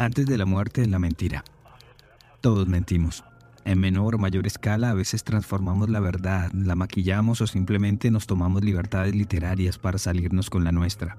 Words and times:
Antes 0.00 0.26
de 0.26 0.38
la 0.38 0.46
muerte, 0.46 0.86
la 0.86 1.00
mentira. 1.00 1.42
Todos 2.40 2.68
mentimos. 2.68 3.24
En 3.64 3.80
menor 3.80 4.14
o 4.14 4.18
mayor 4.18 4.46
escala 4.46 4.90
a 4.90 4.94
veces 4.94 5.24
transformamos 5.24 5.90
la 5.90 5.98
verdad, 5.98 6.52
la 6.52 6.76
maquillamos 6.76 7.40
o 7.40 7.48
simplemente 7.48 8.12
nos 8.12 8.28
tomamos 8.28 8.62
libertades 8.62 9.12
literarias 9.12 9.76
para 9.76 9.98
salirnos 9.98 10.50
con 10.50 10.62
la 10.62 10.70
nuestra. 10.70 11.18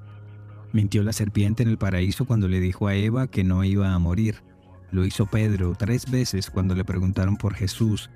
Mintió 0.71 1.03
la 1.03 1.11
serpiente 1.11 1.61
en 1.61 1.67
el 1.67 1.77
paraíso 1.77 2.23
cuando 2.23 2.47
le 2.47 2.61
dijo 2.61 2.87
a 2.87 2.95
Eva 2.95 3.27
que 3.27 3.43
no 3.43 3.65
iba 3.65 3.93
a 3.93 3.99
morir. 3.99 4.43
Lo 4.91 5.03
hizo 5.03 5.25
Pedro 5.25 5.75
tres 5.77 6.09
veces 6.09 6.49
cuando 6.49 6.73
le 6.73 6.85
preguntaron 6.85 7.35
por 7.35 7.55
Jesús. 7.55 8.09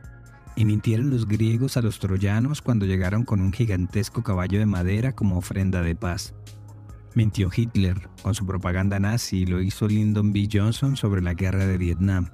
Y 0.55 0.63
mintieron 0.63 1.09
los 1.09 1.27
griegos 1.27 1.75
a 1.75 1.81
los 1.81 1.99
troyanos 1.99 2.61
cuando 2.61 2.85
llegaron 2.85 3.25
con 3.25 3.41
un 3.41 3.51
gigantesco 3.51 4.23
caballo 4.23 4.59
de 4.59 4.65
madera 4.65 5.11
como 5.11 5.37
ofrenda 5.37 5.81
de 5.81 5.95
paz. 5.95 6.33
Mintió 7.15 7.49
Hitler 7.55 8.09
con 8.23 8.33
su 8.33 8.45
propaganda 8.45 8.99
nazi 8.99 9.39
y 9.39 9.45
lo 9.45 9.61
hizo 9.61 9.87
Lyndon 9.87 10.33
B. 10.33 10.49
Johnson 10.51 10.97
sobre 10.97 11.21
la 11.21 11.33
guerra 11.33 11.67
de 11.67 11.77
Vietnam. 11.77 12.29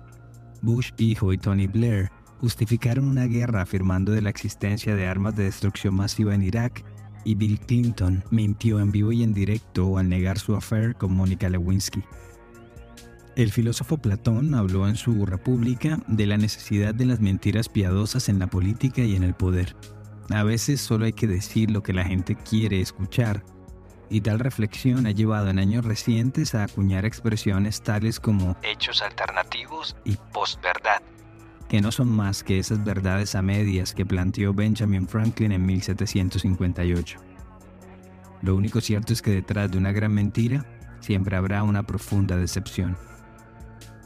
Bush 0.62 0.92
hijo 0.98 1.34
y 1.34 1.38
Tony 1.38 1.68
Blair 1.68 2.10
justificaron 2.40 3.06
una 3.06 3.26
guerra 3.26 3.62
afirmando 3.62 4.14
de 4.14 4.22
la 4.22 4.30
existencia 4.30 4.96
de 4.96 5.08
armas 5.08 5.36
de 5.36 5.44
destrucción 5.44 5.96
masiva 5.96 6.34
en 6.34 6.44
Irak 6.44 6.86
y 7.26 7.36
Bill 7.36 7.60
Clinton 7.60 8.24
mintió 8.32 8.80
en 8.80 8.92
vivo 8.92 9.12
y 9.12 9.24
en 9.24 9.34
directo 9.34 9.98
al 9.98 10.08
negar 10.08 10.40
su 10.40 10.56
affair 10.56 10.96
con 10.96 11.14
Mónica 11.14 11.50
Lewinsky. 11.50 12.02
El 13.36 13.52
filósofo 13.52 13.98
Platón 13.98 14.54
habló 14.56 14.88
en 14.88 14.96
su 14.96 15.26
República 15.26 16.00
de 16.08 16.26
la 16.26 16.38
necesidad 16.38 16.96
de 16.96 17.06
las 17.06 17.20
mentiras 17.20 17.68
piadosas 17.68 18.30
en 18.30 18.40
la 18.40 18.48
política 18.48 19.02
y 19.02 19.16
en 19.16 19.24
el 19.24 19.34
poder. 19.34 19.76
A 20.30 20.44
veces 20.44 20.80
solo 20.80 21.06
hay 21.06 21.14
que 21.14 21.28
decir 21.28 21.72
lo 21.72 21.84
que 21.84 21.94
la 21.94 22.06
gente 22.06 22.36
quiere 22.36 22.82
escuchar 22.82 23.44
y 24.10 24.22
tal 24.22 24.40
reflexión 24.40 25.06
ha 25.06 25.12
llevado 25.12 25.50
en 25.50 25.60
años 25.60 25.86
recientes 25.86 26.56
a 26.56 26.64
acuñar 26.64 27.06
expresiones 27.06 27.82
tales 27.82 28.20
como 28.20 28.58
hechos 28.64 29.02
alternativos 29.02 29.96
y 30.04 30.18
posverdad, 30.34 31.02
que 31.68 31.82
no 31.82 31.92
son 31.92 32.10
más 32.10 32.44
que 32.44 32.60
esas 32.60 32.84
verdades 32.84 33.36
a 33.36 33.42
medias 33.42 33.94
que 33.94 34.06
planteó 34.06 34.54
Benjamin 34.54 35.08
Franklin 35.08 35.52
en 35.52 35.66
1758. 35.66 37.20
Lo 38.42 38.56
único 38.56 38.82
cierto 38.82 39.14
es 39.14 39.22
que 39.22 39.32
detrás 39.32 39.72
de 39.72 39.78
una 39.78 39.92
gran 39.92 40.14
mentira 40.14 40.66
siempre 41.02 41.36
habrá 41.36 41.64
una 41.64 41.84
profunda 41.84 42.36
decepción. 42.36 42.98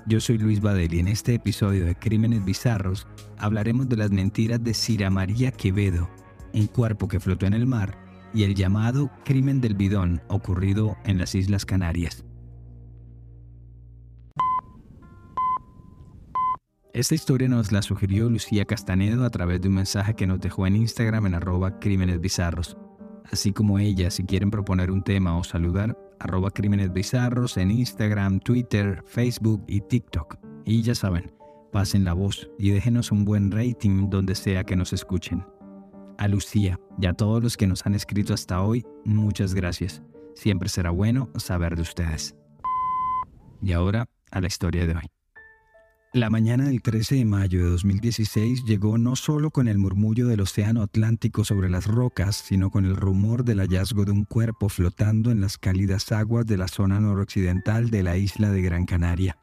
Yo 0.05 0.19
soy 0.19 0.37
Luis 0.37 0.59
Badel 0.59 0.93
y 0.93 0.99
en 0.99 1.07
este 1.07 1.35
episodio 1.35 1.85
de 1.85 1.95
Crímenes 1.95 2.43
Bizarros 2.43 3.07
hablaremos 3.37 3.87
de 3.87 3.95
las 3.95 4.11
mentiras 4.11 4.61
de 4.61 4.73
Cira 4.73 5.09
María 5.09 5.51
Quevedo, 5.51 6.09
un 6.53 6.67
cuerpo 6.67 7.07
que 7.07 7.21
flotó 7.21 7.45
en 7.45 7.53
el 7.53 7.65
mar 7.65 8.02
y 8.33 8.43
el 8.43 8.55
llamado 8.55 9.11
crimen 9.23 9.61
del 9.61 9.75
bidón 9.75 10.21
ocurrido 10.27 10.97
en 11.05 11.17
las 11.17 11.35
Islas 11.35 11.65
Canarias. 11.65 12.25
Esta 16.93 17.15
historia 17.15 17.47
nos 17.47 17.71
la 17.71 17.81
sugirió 17.81 18.29
Lucía 18.29 18.65
Castanedo 18.65 19.25
a 19.25 19.29
través 19.31 19.61
de 19.61 19.67
un 19.67 19.75
mensaje 19.75 20.13
que 20.13 20.27
nos 20.27 20.39
dejó 20.39 20.67
en 20.67 20.75
Instagram 20.75 21.25
en 21.25 21.35
arroba 21.35 21.79
crímenes 21.79 22.21
bizarros. 22.21 22.77
Así 23.31 23.51
como 23.51 23.79
ella, 23.79 24.11
si 24.11 24.25
quieren 24.25 24.51
proponer 24.51 24.91
un 24.91 25.03
tema 25.03 25.35
o 25.35 25.43
saludar, 25.43 25.97
arroba 26.19 26.51
crímenes 26.51 26.93
bizarros 26.93 27.57
en 27.57 27.71
Instagram, 27.71 28.39
Twitter, 28.39 29.03
Facebook 29.07 29.63
y 29.67 29.81
TikTok. 29.81 30.37
Y 30.65 30.83
ya 30.83 30.93
saben, 30.93 31.33
pasen 31.71 32.03
la 32.03 32.13
voz 32.13 32.47
y 32.59 32.69
déjenos 32.69 33.11
un 33.11 33.25
buen 33.25 33.51
rating 33.51 34.11
donde 34.11 34.35
sea 34.35 34.63
que 34.63 34.75
nos 34.75 34.93
escuchen 34.93 35.43
a 36.23 36.27
Lucía 36.29 36.79
y 36.97 37.05
a 37.05 37.13
todos 37.13 37.43
los 37.43 37.57
que 37.57 37.67
nos 37.67 37.85
han 37.85 37.95
escrito 37.95 38.33
hasta 38.33 38.61
hoy, 38.61 38.85
muchas 39.03 39.53
gracias. 39.53 40.01
Siempre 40.35 40.69
será 40.69 40.89
bueno 40.89 41.29
saber 41.35 41.75
de 41.75 41.81
ustedes. 41.81 42.35
Y 43.61 43.73
ahora 43.73 44.07
a 44.31 44.39
la 44.39 44.47
historia 44.47 44.87
de 44.87 44.95
hoy. 44.95 45.09
La 46.13 46.29
mañana 46.29 46.65
del 46.65 46.81
13 46.81 47.15
de 47.15 47.25
mayo 47.25 47.63
de 47.63 47.71
2016 47.71 48.63
llegó 48.65 48.97
no 48.97 49.15
solo 49.15 49.51
con 49.51 49.67
el 49.67 49.79
murmullo 49.79 50.27
del 50.27 50.41
Océano 50.41 50.81
Atlántico 50.83 51.43
sobre 51.43 51.69
las 51.69 51.87
rocas, 51.87 52.37
sino 52.37 52.69
con 52.69 52.85
el 52.85 52.95
rumor 52.95 53.43
del 53.43 53.59
hallazgo 53.59 54.05
de 54.05 54.11
un 54.11 54.23
cuerpo 54.23 54.69
flotando 54.69 55.29
en 55.31 55.41
las 55.41 55.57
cálidas 55.57 56.11
aguas 56.11 56.45
de 56.45 56.57
la 56.57 56.69
zona 56.69 56.99
noroccidental 56.99 57.89
de 57.89 58.03
la 58.03 58.15
isla 58.15 58.49
de 58.51 58.61
Gran 58.61 58.85
Canaria. 58.85 59.37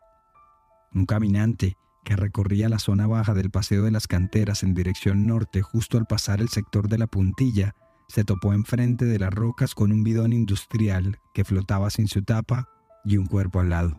Un 0.95 1.05
caminante 1.07 1.77
que 2.05 2.17
recorría 2.17 2.69
la 2.69 2.79
zona 2.79 3.07
baja 3.07 3.35
del 3.35 3.51
Paseo 3.51 3.85
de 3.85 3.91
las 3.91 4.07
Canteras 4.07 4.63
en 4.63 4.75
dirección 4.75 5.27
norte 5.27 5.63
justo 5.63 5.99
al 5.99 6.07
pasar 6.07 6.41
el 6.41 6.49
sector 6.49 6.89
de 6.89 6.99
la 6.99 7.07
puntilla, 7.07 7.75
se 8.09 8.25
topó 8.25 8.53
enfrente 8.53 9.05
de 9.05 9.19
las 9.19 9.33
rocas 9.33 9.75
con 9.75 9.93
un 9.93 10.03
bidón 10.03 10.33
industrial 10.33 11.19
que 11.33 11.45
flotaba 11.45 11.91
sin 11.91 12.09
su 12.09 12.23
tapa 12.23 12.69
y 13.05 13.17
un 13.17 13.27
cuerpo 13.27 13.61
al 13.61 13.71
lado. 13.71 13.97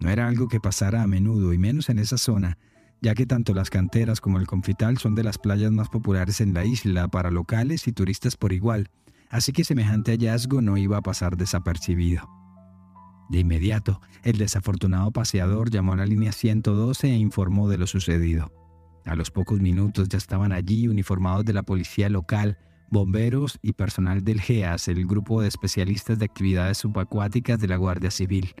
No 0.00 0.10
era 0.10 0.26
algo 0.26 0.48
que 0.48 0.60
pasara 0.60 1.02
a 1.02 1.06
menudo 1.06 1.52
y 1.52 1.58
menos 1.58 1.88
en 1.88 1.98
esa 1.98 2.18
zona, 2.18 2.58
ya 3.02 3.14
que 3.14 3.26
tanto 3.26 3.52
las 3.52 3.68
canteras 3.68 4.20
como 4.20 4.38
el 4.38 4.46
confital 4.46 4.98
son 4.98 5.14
de 5.14 5.24
las 5.24 5.38
playas 5.38 5.72
más 5.72 5.88
populares 5.88 6.40
en 6.40 6.54
la 6.54 6.64
isla 6.64 7.08
para 7.08 7.30
locales 7.30 7.86
y 7.86 7.92
turistas 7.92 8.36
por 8.36 8.52
igual, 8.52 8.90
así 9.28 9.52
que 9.52 9.64
semejante 9.64 10.12
hallazgo 10.12 10.62
no 10.62 10.76
iba 10.76 10.96
a 10.96 11.02
pasar 11.02 11.36
desapercibido. 11.36 12.41
De 13.28 13.38
inmediato, 13.38 14.00
el 14.22 14.38
desafortunado 14.38 15.10
paseador 15.10 15.70
llamó 15.70 15.94
a 15.94 15.96
la 15.96 16.06
línea 16.06 16.32
112 16.32 17.08
e 17.08 17.16
informó 17.16 17.68
de 17.68 17.78
lo 17.78 17.86
sucedido. 17.86 18.52
A 19.04 19.16
los 19.16 19.30
pocos 19.30 19.60
minutos 19.60 20.08
ya 20.08 20.18
estaban 20.18 20.52
allí 20.52 20.86
uniformados 20.86 21.44
de 21.44 21.52
la 21.52 21.62
policía 21.62 22.08
local, 22.08 22.58
bomberos 22.90 23.58
y 23.62 23.72
personal 23.72 24.22
del 24.22 24.40
GEAS, 24.40 24.88
el 24.88 25.06
grupo 25.06 25.40
de 25.40 25.48
especialistas 25.48 26.18
de 26.18 26.26
actividades 26.26 26.78
subacuáticas 26.78 27.58
de 27.58 27.68
la 27.68 27.76
Guardia 27.76 28.10
Civil. 28.10 28.54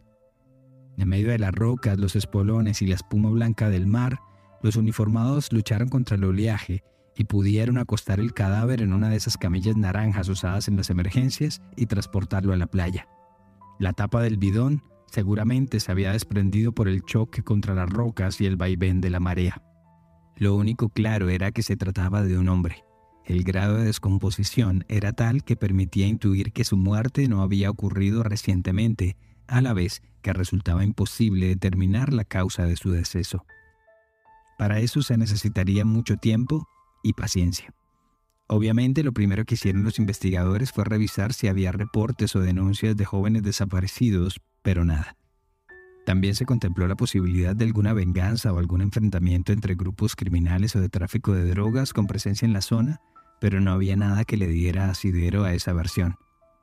En 0.96 1.08
medio 1.08 1.30
de 1.30 1.38
las 1.38 1.52
rocas, 1.52 1.98
los 1.98 2.16
espolones 2.16 2.82
y 2.82 2.86
la 2.86 2.94
espuma 2.94 3.30
blanca 3.30 3.68
del 3.68 3.86
mar, 3.86 4.20
los 4.62 4.76
uniformados 4.76 5.52
lucharon 5.52 5.88
contra 5.88 6.16
el 6.16 6.24
oleaje 6.24 6.82
y 7.16 7.24
pudieron 7.24 7.78
acostar 7.78 8.20
el 8.20 8.32
cadáver 8.32 8.80
en 8.80 8.92
una 8.92 9.10
de 9.10 9.16
esas 9.16 9.36
camillas 9.36 9.76
naranjas 9.76 10.28
usadas 10.28 10.68
en 10.68 10.76
las 10.76 10.90
emergencias 10.90 11.60
y 11.76 11.86
transportarlo 11.86 12.52
a 12.52 12.56
la 12.56 12.66
playa. 12.66 13.06
La 13.82 13.92
tapa 13.92 14.22
del 14.22 14.36
bidón 14.36 14.84
seguramente 15.06 15.80
se 15.80 15.90
había 15.90 16.12
desprendido 16.12 16.70
por 16.70 16.86
el 16.86 17.02
choque 17.02 17.42
contra 17.42 17.74
las 17.74 17.90
rocas 17.90 18.40
y 18.40 18.46
el 18.46 18.54
vaivén 18.54 19.00
de 19.00 19.10
la 19.10 19.18
marea. 19.18 19.60
Lo 20.36 20.54
único 20.54 20.88
claro 20.88 21.28
era 21.30 21.50
que 21.50 21.64
se 21.64 21.76
trataba 21.76 22.22
de 22.22 22.38
un 22.38 22.48
hombre. 22.48 22.84
El 23.24 23.42
grado 23.42 23.78
de 23.78 23.86
descomposición 23.86 24.84
era 24.86 25.14
tal 25.14 25.42
que 25.42 25.56
permitía 25.56 26.06
intuir 26.06 26.52
que 26.52 26.62
su 26.62 26.76
muerte 26.76 27.26
no 27.26 27.42
había 27.42 27.70
ocurrido 27.70 28.22
recientemente, 28.22 29.16
a 29.48 29.60
la 29.60 29.72
vez 29.72 30.00
que 30.22 30.32
resultaba 30.32 30.84
imposible 30.84 31.48
determinar 31.48 32.12
la 32.12 32.22
causa 32.22 32.62
de 32.66 32.76
su 32.76 32.92
deceso. 32.92 33.44
Para 34.58 34.78
eso 34.78 35.02
se 35.02 35.16
necesitaría 35.16 35.84
mucho 35.84 36.18
tiempo 36.18 36.68
y 37.02 37.14
paciencia. 37.14 37.74
Obviamente 38.52 39.02
lo 39.02 39.12
primero 39.12 39.46
que 39.46 39.54
hicieron 39.54 39.82
los 39.82 39.98
investigadores 39.98 40.72
fue 40.72 40.84
revisar 40.84 41.32
si 41.32 41.48
había 41.48 41.72
reportes 41.72 42.36
o 42.36 42.40
denuncias 42.40 42.94
de 42.94 43.06
jóvenes 43.06 43.42
desaparecidos, 43.42 44.42
pero 44.60 44.84
nada. 44.84 45.16
También 46.04 46.34
se 46.34 46.44
contempló 46.44 46.86
la 46.86 46.94
posibilidad 46.94 47.56
de 47.56 47.64
alguna 47.64 47.94
venganza 47.94 48.52
o 48.52 48.58
algún 48.58 48.82
enfrentamiento 48.82 49.54
entre 49.54 49.74
grupos 49.74 50.16
criminales 50.16 50.76
o 50.76 50.82
de 50.82 50.90
tráfico 50.90 51.32
de 51.32 51.48
drogas 51.48 51.94
con 51.94 52.06
presencia 52.06 52.44
en 52.44 52.52
la 52.52 52.60
zona, 52.60 53.00
pero 53.40 53.62
no 53.62 53.72
había 53.72 53.96
nada 53.96 54.26
que 54.26 54.36
le 54.36 54.48
diera 54.48 54.90
asidero 54.90 55.44
a 55.44 55.54
esa 55.54 55.72
versión. 55.72 56.16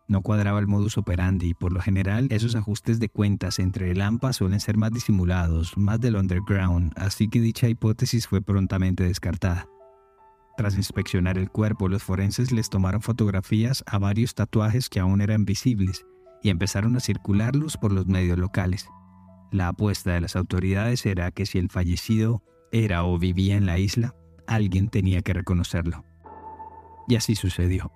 No 0.07 0.21
cuadraba 0.21 0.59
el 0.59 0.67
modus 0.67 0.99
operandi 0.99 1.47
y 1.49 1.53
por 1.55 1.73
lo 1.73 1.81
general 1.81 2.27
esos 2.29 2.53
ajustes 2.53 2.99
de 2.99 3.09
cuentas 3.09 3.57
entre 3.57 3.89
el 3.89 4.01
AMPA 4.03 4.31
suelen 4.33 4.59
ser 4.59 4.77
más 4.77 4.91
disimulados, 4.91 5.75
más 5.75 5.99
del 5.99 6.17
underground, 6.17 6.93
así 6.97 7.29
que 7.29 7.41
dicha 7.41 7.67
hipótesis 7.67 8.27
fue 8.27 8.43
prontamente 8.43 9.05
descartada. 9.05 9.65
Tras 10.59 10.75
inspeccionar 10.75 11.37
el 11.37 11.49
cuerpo, 11.49 11.87
los 11.87 12.03
forenses 12.03 12.51
les 12.51 12.69
tomaron 12.69 13.01
fotografías 13.01 13.81
a 13.87 13.97
varios 13.97 14.35
tatuajes 14.35 14.89
que 14.89 14.99
aún 14.99 15.21
eran 15.21 15.45
visibles 15.45 16.05
y 16.43 16.49
empezaron 16.49 16.97
a 16.97 16.99
circularlos 16.99 17.77
por 17.77 17.93
los 17.93 18.07
medios 18.07 18.37
locales. 18.37 18.89
La 19.53 19.69
apuesta 19.69 20.11
de 20.11 20.19
las 20.19 20.35
autoridades 20.35 21.05
era 21.05 21.31
que 21.31 21.45
si 21.45 21.59
el 21.59 21.69
fallecido 21.69 22.43
era 22.73 23.05
o 23.05 23.17
vivía 23.17 23.55
en 23.55 23.67
la 23.67 23.79
isla, 23.79 24.15
alguien 24.47 24.89
tenía 24.89 25.21
que 25.21 25.31
reconocerlo. 25.31 26.03
Y 27.07 27.15
así 27.15 27.35
sucedió. 27.35 27.93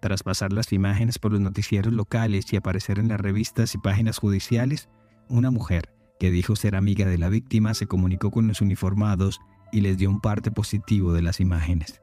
Tras 0.00 0.24
pasar 0.24 0.52
las 0.52 0.72
imágenes 0.72 1.20
por 1.20 1.30
los 1.30 1.40
noticieros 1.40 1.92
locales 1.92 2.52
y 2.52 2.56
aparecer 2.56 2.98
en 2.98 3.06
las 3.06 3.20
revistas 3.20 3.76
y 3.76 3.78
páginas 3.78 4.18
judiciales, 4.18 4.88
una 5.28 5.52
mujer 5.52 5.94
que 6.18 6.32
dijo 6.32 6.56
ser 6.56 6.74
amiga 6.74 7.06
de 7.06 7.18
la 7.18 7.28
víctima 7.28 7.74
se 7.74 7.86
comunicó 7.86 8.32
con 8.32 8.48
los 8.48 8.60
uniformados 8.60 9.38
y 9.72 9.80
les 9.80 9.96
dio 9.96 10.10
un 10.10 10.20
parte 10.20 10.50
positivo 10.50 11.12
de 11.14 11.22
las 11.22 11.40
imágenes. 11.40 12.01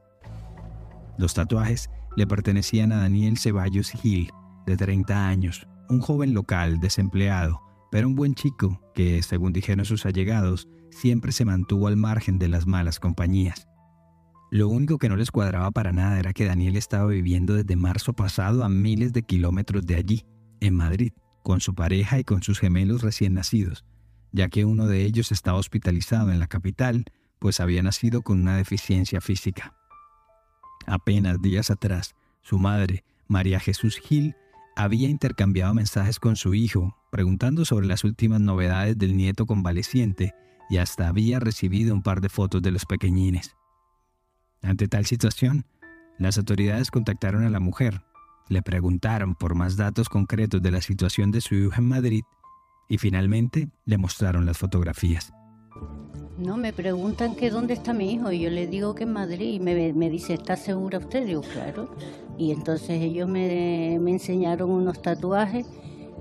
Los 1.20 1.34
tatuajes 1.34 1.90
le 2.16 2.26
pertenecían 2.26 2.92
a 2.92 2.96
Daniel 2.96 3.36
Ceballos 3.36 3.90
Gil, 3.90 4.32
de 4.64 4.78
30 4.78 5.28
años, 5.28 5.68
un 5.90 6.00
joven 6.00 6.32
local 6.32 6.80
desempleado, 6.80 7.60
pero 7.90 8.08
un 8.08 8.14
buen 8.14 8.34
chico 8.34 8.80
que, 8.94 9.22
según 9.22 9.52
dijeron 9.52 9.84
sus 9.84 10.06
allegados, 10.06 10.66
siempre 10.90 11.32
se 11.32 11.44
mantuvo 11.44 11.88
al 11.88 11.98
margen 11.98 12.38
de 12.38 12.48
las 12.48 12.66
malas 12.66 12.98
compañías. 12.98 13.68
Lo 14.50 14.68
único 14.68 14.96
que 14.96 15.10
no 15.10 15.16
les 15.16 15.30
cuadraba 15.30 15.70
para 15.72 15.92
nada 15.92 16.18
era 16.18 16.32
que 16.32 16.46
Daniel 16.46 16.74
estaba 16.74 17.04
viviendo 17.04 17.52
desde 17.52 17.76
marzo 17.76 18.14
pasado 18.14 18.64
a 18.64 18.70
miles 18.70 19.12
de 19.12 19.22
kilómetros 19.22 19.84
de 19.84 19.96
allí, 19.96 20.24
en 20.60 20.74
Madrid, 20.74 21.12
con 21.42 21.60
su 21.60 21.74
pareja 21.74 22.18
y 22.18 22.24
con 22.24 22.42
sus 22.42 22.58
gemelos 22.58 23.02
recién 23.02 23.34
nacidos, 23.34 23.84
ya 24.32 24.48
que 24.48 24.64
uno 24.64 24.86
de 24.86 25.04
ellos 25.04 25.32
estaba 25.32 25.58
hospitalizado 25.58 26.32
en 26.32 26.38
la 26.38 26.46
capital, 26.46 27.04
pues 27.38 27.60
había 27.60 27.82
nacido 27.82 28.22
con 28.22 28.40
una 28.40 28.56
deficiencia 28.56 29.20
física. 29.20 29.76
Apenas 30.86 31.40
días 31.40 31.70
atrás, 31.70 32.14
su 32.42 32.58
madre, 32.58 33.04
María 33.28 33.60
Jesús 33.60 33.98
Gil, 33.98 34.34
había 34.76 35.08
intercambiado 35.08 35.74
mensajes 35.74 36.18
con 36.18 36.36
su 36.36 36.54
hijo, 36.54 36.96
preguntando 37.10 37.64
sobre 37.64 37.86
las 37.86 38.04
últimas 38.04 38.40
novedades 38.40 38.96
del 38.96 39.16
nieto 39.16 39.46
convaleciente 39.46 40.34
y 40.68 40.78
hasta 40.78 41.08
había 41.08 41.40
recibido 41.40 41.94
un 41.94 42.02
par 42.02 42.20
de 42.20 42.28
fotos 42.28 42.62
de 42.62 42.70
los 42.70 42.86
pequeñines. 42.86 43.56
Ante 44.62 44.88
tal 44.88 45.06
situación, 45.06 45.66
las 46.18 46.38
autoridades 46.38 46.90
contactaron 46.90 47.44
a 47.44 47.50
la 47.50 47.60
mujer, 47.60 48.02
le 48.48 48.62
preguntaron 48.62 49.34
por 49.34 49.54
más 49.54 49.76
datos 49.76 50.08
concretos 50.08 50.62
de 50.62 50.70
la 50.70 50.80
situación 50.80 51.30
de 51.30 51.40
su 51.40 51.54
hijo 51.54 51.72
en 51.76 51.88
Madrid 51.88 52.22
y 52.88 52.98
finalmente 52.98 53.68
le 53.84 53.98
mostraron 53.98 54.46
las 54.46 54.58
fotografías. 54.58 55.32
No, 56.40 56.56
me 56.56 56.72
preguntan 56.72 57.34
que 57.34 57.50
dónde 57.50 57.74
está 57.74 57.92
mi 57.92 58.14
hijo 58.14 58.32
y 58.32 58.40
yo 58.40 58.48
le 58.48 58.66
digo 58.66 58.94
que 58.94 59.02
en 59.02 59.12
Madrid 59.12 59.52
y 59.52 59.60
me, 59.60 60.08
dice, 60.08 60.34
¿está 60.34 60.56
segura 60.56 60.96
usted? 60.96 61.26
Digo, 61.26 61.42
claro. 61.42 61.94
Y 62.38 62.50
entonces 62.50 63.02
ellos 63.02 63.28
me, 63.28 63.98
me 64.00 64.12
enseñaron 64.12 64.70
unos 64.70 65.02
tatuajes 65.02 65.66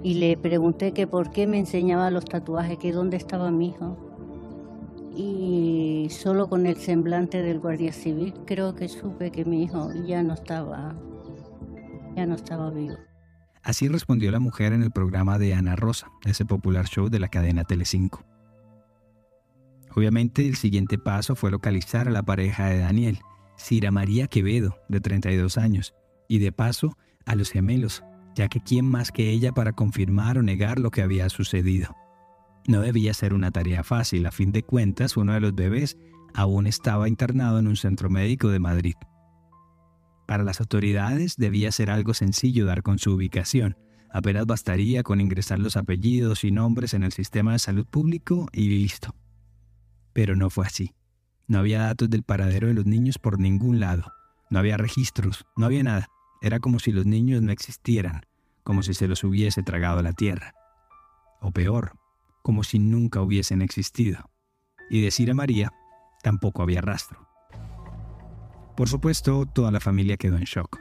y 0.04 0.16
le 0.16 0.36
pregunté 0.36 0.92
que 0.92 1.08
por 1.08 1.32
qué 1.32 1.48
me 1.48 1.58
enseñaba 1.58 2.12
los 2.12 2.26
tatuajes, 2.26 2.78
que 2.78 2.92
dónde 2.92 3.16
estaba 3.16 3.50
mi 3.50 3.70
hijo. 3.70 3.98
Y 5.16 6.08
solo 6.10 6.50
con 6.50 6.66
el 6.66 6.76
semblante 6.76 7.42
del 7.42 7.60
guardia 7.60 7.94
civil 7.94 8.34
creo 8.46 8.76
que 8.76 8.90
supe 8.90 9.32
que 9.32 9.46
mi 9.46 9.64
hijo 9.64 9.94
ya 10.06 10.22
no 10.22 10.34
estaba, 10.34 10.98
ya 12.18 12.26
no 12.26 12.36
estaba 12.36 12.70
vivo. 12.72 12.96
Así 13.64 13.88
respondió 13.88 14.32
la 14.32 14.40
mujer 14.40 14.74
en 14.74 14.84
el 14.84 14.92
programa 14.92 15.40
de 15.40 15.54
Ana 15.54 15.78
Rosa, 15.78 16.12
ese 16.26 16.44
popular 16.44 16.88
show 16.88 17.08
de 17.08 17.20
la 17.20 17.30
cadena 17.30 17.64
Telecinco. 17.64 18.29
Obviamente 19.96 20.48
el 20.48 20.56
siguiente 20.56 20.98
paso 20.98 21.36
fue 21.36 21.52
localizar 21.52 22.08
a 22.08 22.12
la 22.12 22.24
pareja 22.24 22.68
de 22.68 22.80
Daniel, 22.80 23.20
Cira 23.58 23.92
María 23.92 24.28
Quevedo, 24.28 24.78
de 24.88 25.02
32 25.02 25.58
años, 25.58 25.94
y 26.28 26.40
de 26.40 26.52
paso 26.52 26.98
a 27.26 27.36
los 27.36 27.50
gemelos, 27.50 28.04
ya 28.36 28.48
que 28.48 28.62
quién 28.62 28.86
más 28.86 29.12
que 29.12 29.30
ella 29.30 29.52
para 29.52 29.74
confirmar 29.74 30.38
o 30.38 30.44
negar 30.44 30.80
lo 30.80 30.92
que 30.92 31.02
había 31.02 31.30
sucedido. 31.30 31.96
No 32.68 32.82
debía 32.82 33.14
ser 33.14 33.34
una 33.34 33.52
tarea 33.52 33.84
fácil, 33.84 34.26
a 34.26 34.32
fin 34.32 34.52
de 34.52 34.64
cuentas 34.64 35.18
uno 35.18 35.34
de 35.34 35.40
los 35.40 35.56
bebés 35.56 35.98
aún 36.34 36.68
estaba 36.68 37.08
internado 37.08 37.60
en 37.60 37.68
un 37.68 37.76
centro 37.76 38.10
médico 38.10 38.50
de 38.50 38.60
Madrid. 38.60 38.96
Para 40.28 40.44
las 40.44 40.60
autoridades 40.60 41.38
debía 41.38 41.72
ser 41.72 41.90
algo 41.90 42.14
sencillo 42.14 42.66
dar 42.66 42.84
con 42.84 43.00
su 43.00 43.14
ubicación, 43.14 43.76
apenas 44.12 44.46
bastaría 44.46 45.02
con 45.02 45.22
ingresar 45.22 45.58
los 45.58 45.76
apellidos 45.76 46.44
y 46.44 46.52
nombres 46.52 46.94
en 46.94 47.04
el 47.04 47.12
sistema 47.12 47.54
de 47.54 47.60
salud 47.60 47.88
público 47.88 48.48
y 48.54 48.70
listo. 48.70 49.16
Pero 50.14 50.36
no 50.36 50.50
fue 50.50 50.66
así. 50.66 50.94
No 51.48 51.60
había 51.60 51.82
datos 51.82 52.10
del 52.10 52.24
paradero 52.24 52.68
de 52.68 52.74
los 52.74 52.86
niños 52.86 53.18
por 53.18 53.40
ningún 53.40 53.80
lado, 53.80 54.12
no 54.50 54.58
había 54.58 54.78
registros, 54.78 55.46
no 55.56 55.68
había 55.68 55.84
nada. 55.84 56.08
Era 56.42 56.60
como 56.60 56.80
si 56.80 56.92
los 56.92 57.06
niños 57.06 57.42
no 57.42 57.52
existieran, 57.52 58.26
como 58.64 58.82
si 58.82 58.94
se 58.94 59.08
los 59.08 59.24
hubiese 59.24 59.62
tragado 59.62 60.02
la 60.02 60.14
tierra. 60.14 60.54
O 61.40 61.52
peor, 61.52 61.94
como 62.42 62.64
si 62.64 62.80
nunca 62.80 63.22
hubiesen 63.22 63.62
existido. 63.62 64.30
Y 64.90 65.02
decir 65.02 65.30
a 65.30 65.36
María, 65.36 65.72
tampoco 66.24 66.64
había 66.64 66.82
rastro. 66.82 67.28
Por 68.76 68.90
supuesto, 68.90 69.46
toda 69.46 69.72
la 69.72 69.80
familia 69.80 70.18
quedó 70.18 70.38
en 70.38 70.46
shock. 70.46 70.80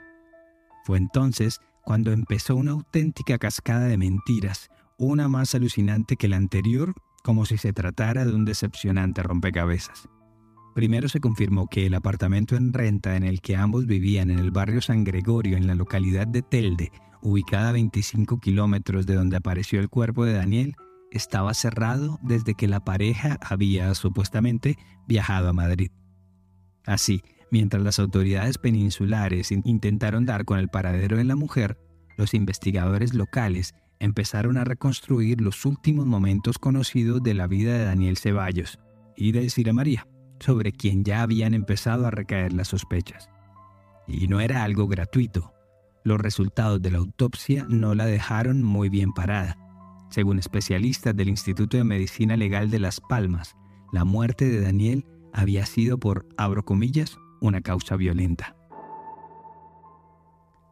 Fue 0.84 0.96
entonces 0.96 1.60
cuando 1.82 2.12
empezó 2.12 2.56
una 2.56 2.72
auténtica 2.72 3.38
cascada 3.38 3.86
de 3.86 3.98
mentiras, 3.98 4.70
una 4.96 5.28
más 5.28 5.54
alucinante 5.54 6.16
que 6.16 6.28
la 6.28 6.36
anterior, 6.36 6.94
como 7.22 7.46
si 7.46 7.58
se 7.58 7.72
tratara 7.72 8.24
de 8.24 8.34
un 8.34 8.44
decepcionante 8.44 9.22
rompecabezas. 9.22 10.08
Primero 10.74 11.08
se 11.08 11.20
confirmó 11.20 11.66
que 11.66 11.86
el 11.86 11.94
apartamento 11.94 12.54
en 12.54 12.72
renta 12.72 13.16
en 13.16 13.24
el 13.24 13.40
que 13.40 13.56
ambos 13.56 13.86
vivían 13.86 14.30
en 14.30 14.38
el 14.38 14.50
barrio 14.50 14.80
San 14.80 15.02
Gregorio, 15.02 15.56
en 15.56 15.66
la 15.66 15.74
localidad 15.74 16.26
de 16.26 16.42
Telde, 16.42 16.92
ubicada 17.20 17.70
a 17.70 17.72
25 17.72 18.38
kilómetros 18.38 19.06
de 19.06 19.14
donde 19.14 19.36
apareció 19.36 19.80
el 19.80 19.88
cuerpo 19.88 20.24
de 20.24 20.34
Daniel, 20.34 20.76
estaba 21.10 21.54
cerrado 21.54 22.18
desde 22.22 22.54
que 22.54 22.68
la 22.68 22.84
pareja 22.84 23.38
había 23.42 23.94
supuestamente 23.94 24.76
viajado 25.06 25.48
a 25.48 25.52
Madrid. 25.52 25.90
Así, 26.86 27.22
mientras 27.50 27.82
las 27.82 27.98
autoridades 27.98 28.58
peninsulares 28.58 29.50
intentaron 29.50 30.26
dar 30.26 30.44
con 30.44 30.58
el 30.58 30.68
paradero 30.68 31.16
de 31.16 31.24
la 31.24 31.36
mujer, 31.36 31.78
los 32.16 32.34
investigadores 32.34 33.14
locales 33.14 33.74
empezaron 34.00 34.56
a 34.56 34.64
reconstruir 34.64 35.40
los 35.40 35.64
últimos 35.64 36.06
momentos 36.06 36.58
conocidos 36.58 37.22
de 37.22 37.34
la 37.34 37.46
vida 37.46 37.76
de 37.76 37.84
Daniel 37.84 38.16
Ceballos 38.16 38.78
y 39.16 39.32
de 39.32 39.50
Cira 39.50 39.72
María, 39.72 40.06
sobre 40.40 40.72
quien 40.72 41.04
ya 41.04 41.22
habían 41.22 41.54
empezado 41.54 42.06
a 42.06 42.10
recaer 42.10 42.52
las 42.52 42.68
sospechas. 42.68 43.28
Y 44.06 44.28
no 44.28 44.40
era 44.40 44.64
algo 44.64 44.86
gratuito, 44.86 45.52
los 46.04 46.20
resultados 46.20 46.80
de 46.80 46.90
la 46.90 46.98
autopsia 46.98 47.66
no 47.68 47.94
la 47.94 48.06
dejaron 48.06 48.62
muy 48.62 48.88
bien 48.88 49.12
parada. 49.12 49.58
Según 50.10 50.38
especialistas 50.38 51.14
del 51.14 51.28
Instituto 51.28 51.76
de 51.76 51.84
Medicina 51.84 52.36
Legal 52.36 52.70
de 52.70 52.78
Las 52.78 53.00
Palmas, 53.00 53.56
la 53.92 54.04
muerte 54.04 54.48
de 54.48 54.62
Daniel 54.62 55.04
había 55.34 55.66
sido 55.66 55.98
por, 55.98 56.26
abro 56.38 56.64
comillas, 56.64 57.18
una 57.40 57.60
causa 57.60 57.96
violenta. 57.96 58.56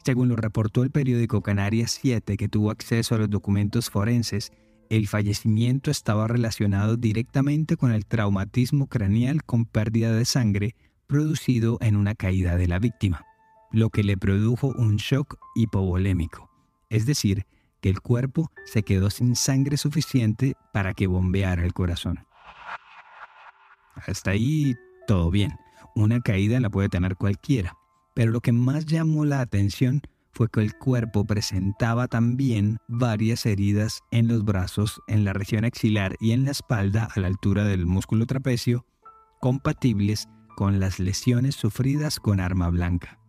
Según 0.06 0.29
lo 0.29 0.37
reportó 0.37 0.85
el 0.85 0.93
periódico 0.93 1.43
Canarias 1.43 1.99
7, 2.00 2.37
que 2.37 2.49
tuvo 2.49 2.70
acceso 2.70 3.17
a 3.17 3.19
los 3.19 3.29
documentos 3.29 3.91
forenses, 3.91 4.53
el 4.88 5.08
fallecimiento 5.08 5.91
estaba 5.91 6.29
relacionado 6.29 6.97
directamente 6.97 7.76
con 7.76 7.91
el 7.91 8.06
traumatismo 8.06 8.87
craneal 8.87 9.43
con 9.43 9.64
pérdida 9.64 10.12
de 10.12 10.25
sangre 10.25 10.76
producido 11.08 11.79
en 11.81 11.97
una 11.97 12.14
caída 12.14 12.56
de 12.56 12.69
la 12.69 12.79
víctima 12.79 13.26
lo 13.73 13.91
que 13.91 14.05
le 14.05 14.17
produjo 14.17 14.69
un 14.69 14.94
shock 14.94 15.41
hipovolémico, 15.56 16.49
es 16.88 17.05
decir, 17.05 17.44
que 17.81 17.91
el 17.91 18.00
cuerpo 18.00 18.52
se 18.64 18.85
quedó 18.85 19.11
sin 19.11 19.35
sangre 19.35 19.76
suficiente 19.76 20.55
para 20.73 20.94
que 20.94 21.09
bombeara 21.09 21.64
el 21.64 21.73
corazón. 21.73 22.25
Hasta 23.97 24.31
ahí 24.31 24.76
todo 25.09 25.32
bien, 25.32 25.59
una 25.97 26.20
caída 26.20 26.61
la 26.61 26.70
puede 26.70 26.88
tener 26.88 27.17
cualquiera, 27.17 27.76
pero 28.17 28.33
lo 28.33 28.41
que 28.41 28.51
más 28.51 28.87
llamó 28.87 29.27
la 29.27 29.41
atención 29.41 30.01
fue 30.33 30.49
que 30.49 30.63
el 30.63 30.75
cuerpo 30.79 31.27
presentaba 31.27 32.09
también 32.09 32.79
varias 32.88 33.45
heridas 33.45 34.00
en 34.11 34.26
los 34.26 34.43
brazos, 34.43 35.02
en 35.07 35.26
la 35.26 35.35
región 35.35 35.67
axilar 35.67 36.17
y 36.19 36.33
en 36.33 36.47
la 36.47 36.52
espalda 36.52 37.11
a 37.14 37.21
la 37.21 37.26
altura 37.26 37.64
del 37.64 37.85
músculo 37.85 38.25
trapecio, 38.25 38.87
compatibles 39.43 40.29
con 40.57 40.81
las 40.81 40.99
lesiones 40.99 41.57
sufridas 41.57 42.19
con 42.19 42.40
arma 42.40 42.71
blanca. 42.71 43.21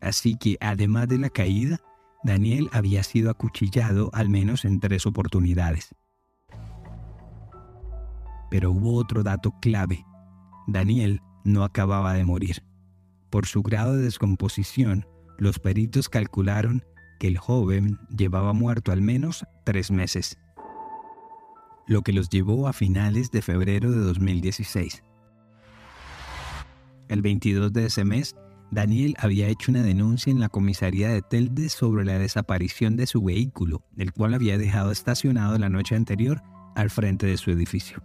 Así 0.00 0.36
que, 0.36 0.56
además 0.58 1.06
de 1.08 1.18
la 1.18 1.28
caída, 1.28 1.80
Daniel 2.24 2.70
había 2.72 3.02
sido 3.02 3.30
acuchillado 3.30 4.08
al 4.14 4.30
menos 4.30 4.64
en 4.64 4.80
tres 4.80 5.04
oportunidades. 5.04 5.94
Pero 8.50 8.72
hubo 8.72 8.94
otro 8.94 9.22
dato 9.22 9.54
clave. 9.60 10.02
Daniel 10.66 11.20
no 11.44 11.62
acababa 11.62 12.14
de 12.14 12.24
morir. 12.24 12.62
Por 13.34 13.46
su 13.46 13.64
grado 13.64 13.96
de 13.96 14.04
descomposición, 14.04 15.08
los 15.38 15.58
peritos 15.58 16.08
calcularon 16.08 16.84
que 17.18 17.26
el 17.26 17.36
joven 17.36 17.98
llevaba 18.16 18.52
muerto 18.52 18.92
al 18.92 19.02
menos 19.02 19.44
tres 19.64 19.90
meses, 19.90 20.38
lo 21.88 22.02
que 22.02 22.12
los 22.12 22.28
llevó 22.28 22.68
a 22.68 22.72
finales 22.72 23.32
de 23.32 23.42
febrero 23.42 23.90
de 23.90 23.98
2016. 23.98 25.02
El 27.08 27.22
22 27.22 27.72
de 27.72 27.86
ese 27.86 28.04
mes, 28.04 28.36
Daniel 28.70 29.16
había 29.18 29.48
hecho 29.48 29.72
una 29.72 29.82
denuncia 29.82 30.30
en 30.30 30.38
la 30.38 30.48
comisaría 30.48 31.08
de 31.08 31.20
Telde 31.20 31.70
sobre 31.70 32.04
la 32.04 32.20
desaparición 32.20 32.94
de 32.94 33.08
su 33.08 33.20
vehículo, 33.20 33.84
el 33.96 34.12
cual 34.12 34.34
había 34.34 34.58
dejado 34.58 34.92
estacionado 34.92 35.58
la 35.58 35.70
noche 35.70 35.96
anterior 35.96 36.40
al 36.76 36.88
frente 36.88 37.26
de 37.26 37.36
su 37.36 37.50
edificio. 37.50 38.00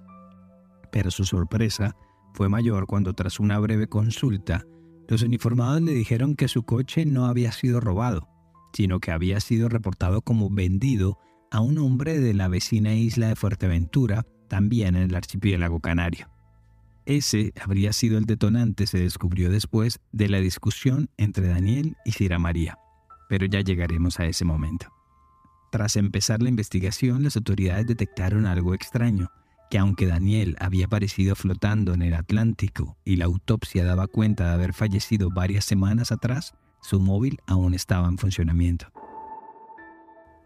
Pero 0.91 1.11
su 1.11 1.23
sorpresa 1.23 1.95
fue 2.33 2.49
mayor 2.49 2.87
cuando 2.87 3.13
tras 3.13 3.39
una 3.39 3.59
breve 3.59 3.87
consulta, 3.87 4.65
los 5.09 5.23
uniformados 5.23 5.81
le 5.81 5.91
dijeron 5.91 6.35
que 6.35 6.47
su 6.47 6.63
coche 6.63 7.03
no 7.03 7.25
había 7.25 7.51
sido 7.51 7.79
robado, 7.79 8.29
sino 8.73 8.99
que 8.99 9.11
había 9.11 9.39
sido 9.39 9.67
reportado 9.67 10.21
como 10.21 10.51
vendido 10.51 11.17
a 11.49 11.61
un 11.61 11.79
hombre 11.79 12.19
de 12.19 12.35
la 12.35 12.47
vecina 12.47 12.93
isla 12.93 13.27
de 13.29 13.35
Fuerteventura, 13.35 14.27
también 14.47 14.95
en 14.95 15.01
el 15.09 15.15
archipiélago 15.15 15.79
canario. 15.79 16.29
Ese 17.07 17.53
habría 17.59 17.91
sido 17.91 18.19
el 18.19 18.25
detonante, 18.25 18.85
se 18.85 18.99
descubrió 18.99 19.49
después 19.49 19.99
de 20.11 20.29
la 20.29 20.37
discusión 20.41 21.09
entre 21.17 21.47
Daniel 21.47 21.97
y 22.05 22.11
Cira 22.11 22.37
María. 22.37 22.77
Pero 23.29 23.47
ya 23.47 23.61
llegaremos 23.61 24.19
a 24.19 24.25
ese 24.25 24.45
momento. 24.45 24.93
Tras 25.71 25.95
empezar 25.95 26.43
la 26.43 26.49
investigación, 26.49 27.23
las 27.23 27.35
autoridades 27.35 27.87
detectaron 27.87 28.45
algo 28.45 28.75
extraño, 28.75 29.31
que 29.69 29.77
aunque 29.77 30.07
Daniel 30.07 30.55
había 30.59 30.87
aparecido 30.87 31.35
flotando 31.35 31.93
en 31.93 32.01
el 32.01 32.13
Atlántico 32.15 32.97
y 33.05 33.17
la 33.17 33.25
autopsia 33.25 33.85
daba 33.85 34.07
cuenta 34.07 34.47
de 34.47 34.53
haber 34.53 34.73
fallecido 34.73 35.29
varias 35.29 35.65
semanas 35.65 36.11
atrás, 36.11 36.55
su 36.81 36.99
móvil 36.99 37.39
aún 37.45 37.73
estaba 37.73 38.07
en 38.07 38.17
funcionamiento. 38.17 38.87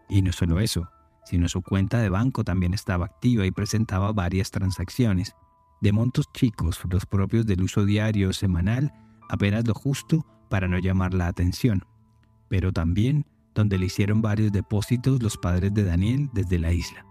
Y 0.08 0.20
no 0.22 0.32
solo 0.32 0.60
eso, 0.60 0.88
sino 1.24 1.48
su 1.48 1.62
cuenta 1.62 1.98
de 1.98 2.10
banco 2.10 2.44
también 2.44 2.74
estaba 2.74 3.06
activa 3.06 3.46
y 3.46 3.50
presentaba 3.50 4.12
varias 4.12 4.50
transacciones, 4.50 5.34
de 5.80 5.92
montos 5.92 6.30
chicos, 6.32 6.80
los 6.90 7.06
propios 7.06 7.46
del 7.46 7.62
uso 7.62 7.84
diario 7.84 8.30
o 8.30 8.32
semanal, 8.32 8.92
apenas 9.28 9.66
lo 9.66 9.74
justo 9.74 10.26
para 10.48 10.68
no 10.68 10.78
llamar 10.78 11.14
la 11.14 11.26
atención, 11.26 11.84
pero 12.48 12.72
también 12.72 13.26
donde 13.54 13.78
le 13.78 13.86
hicieron 13.86 14.20
varios 14.20 14.52
depósitos 14.52 15.22
los 15.22 15.36
padres 15.36 15.72
de 15.72 15.84
Daniel 15.84 16.28
desde 16.32 16.58
la 16.58 16.72
isla. 16.72 17.06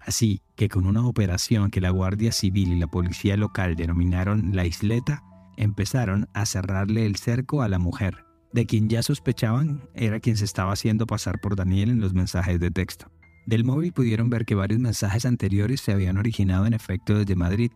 Así 0.00 0.40
que 0.58 0.68
con 0.68 0.86
una 0.86 1.06
operación 1.06 1.70
que 1.70 1.80
la 1.80 1.90
Guardia 1.90 2.32
Civil 2.32 2.72
y 2.72 2.80
la 2.80 2.88
policía 2.88 3.36
local 3.36 3.76
denominaron 3.76 4.56
la 4.56 4.66
isleta, 4.66 5.22
empezaron 5.56 6.28
a 6.34 6.46
cerrarle 6.46 7.06
el 7.06 7.14
cerco 7.14 7.62
a 7.62 7.68
la 7.68 7.78
mujer, 7.78 8.24
de 8.52 8.66
quien 8.66 8.88
ya 8.88 9.04
sospechaban 9.04 9.88
era 9.94 10.18
quien 10.18 10.36
se 10.36 10.44
estaba 10.44 10.72
haciendo 10.72 11.06
pasar 11.06 11.40
por 11.40 11.54
Daniel 11.54 11.90
en 11.90 12.00
los 12.00 12.12
mensajes 12.12 12.58
de 12.58 12.72
texto. 12.72 13.08
Del 13.46 13.64
móvil 13.64 13.92
pudieron 13.92 14.30
ver 14.30 14.44
que 14.44 14.56
varios 14.56 14.80
mensajes 14.80 15.24
anteriores 15.26 15.80
se 15.80 15.92
habían 15.92 16.18
originado 16.18 16.66
en 16.66 16.74
efecto 16.74 17.16
desde 17.16 17.36
Madrid, 17.36 17.70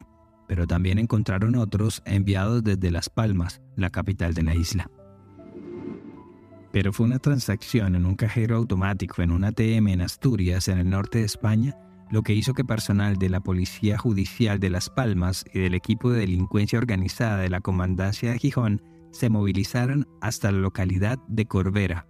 pero 0.49 0.67
también 0.67 0.99
encontraron 0.99 1.55
otros 1.55 2.03
enviados 2.05 2.65
desde 2.65 2.91
Las 2.91 3.09
Palmas, 3.09 3.63
la 3.77 3.91
capital 3.91 4.35
de 4.35 4.43
la 4.43 4.57
isla. 4.57 4.91
Pero 6.73 6.93
fue 6.93 7.07
una 7.07 7.21
transacción 7.21 7.95
en 7.95 8.07
un 8.07 8.17
cajero 8.17 8.57
automático 8.57 9.23
en 9.23 9.31
un 9.31 9.45
ATM 9.45 9.87
en 9.87 10.01
Asturias, 10.01 10.67
en 10.67 10.79
el 10.79 10.91
norte 10.91 11.19
de 11.19 11.27
España, 11.27 11.77
lo 12.13 12.23
que 12.23 12.35
hizo 12.35 12.53
que 12.53 12.63
personal 12.63 13.17
de 13.17 13.31
la 13.31 13.41
Policía 13.41 13.97
Judicial 13.97 14.61
de 14.61 14.69
Las 14.69 14.91
Palmas 14.91 15.47
y 15.55 15.61
del 15.61 15.75
equipo 15.75 16.11
de 16.11 16.21
delincuencia 16.21 16.79
organizada 16.79 17.39
de 17.39 17.49
la 17.49 17.63
Comandancia 17.63 18.31
de 18.31 18.39
Gijón 18.39 18.83
se 19.13 19.31
movilizaron 19.31 20.07
hasta 20.21 20.53
la 20.53 20.59
localidad 20.59 21.19
de 21.27 21.47
Corbera, 21.47 22.07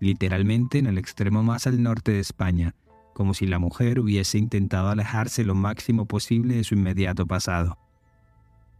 literalmente 0.00 0.78
en 0.78 0.86
el 0.86 0.96
extremo 0.96 1.42
más 1.42 1.66
al 1.66 1.82
norte 1.82 2.12
de 2.12 2.20
España, 2.20 2.74
como 3.12 3.34
si 3.34 3.46
la 3.46 3.58
mujer 3.58 4.00
hubiese 4.00 4.38
intentado 4.38 4.88
alejarse 4.88 5.44
lo 5.44 5.54
máximo 5.54 6.06
posible 6.06 6.56
de 6.56 6.64
su 6.64 6.74
inmediato 6.74 7.26
pasado. 7.26 7.76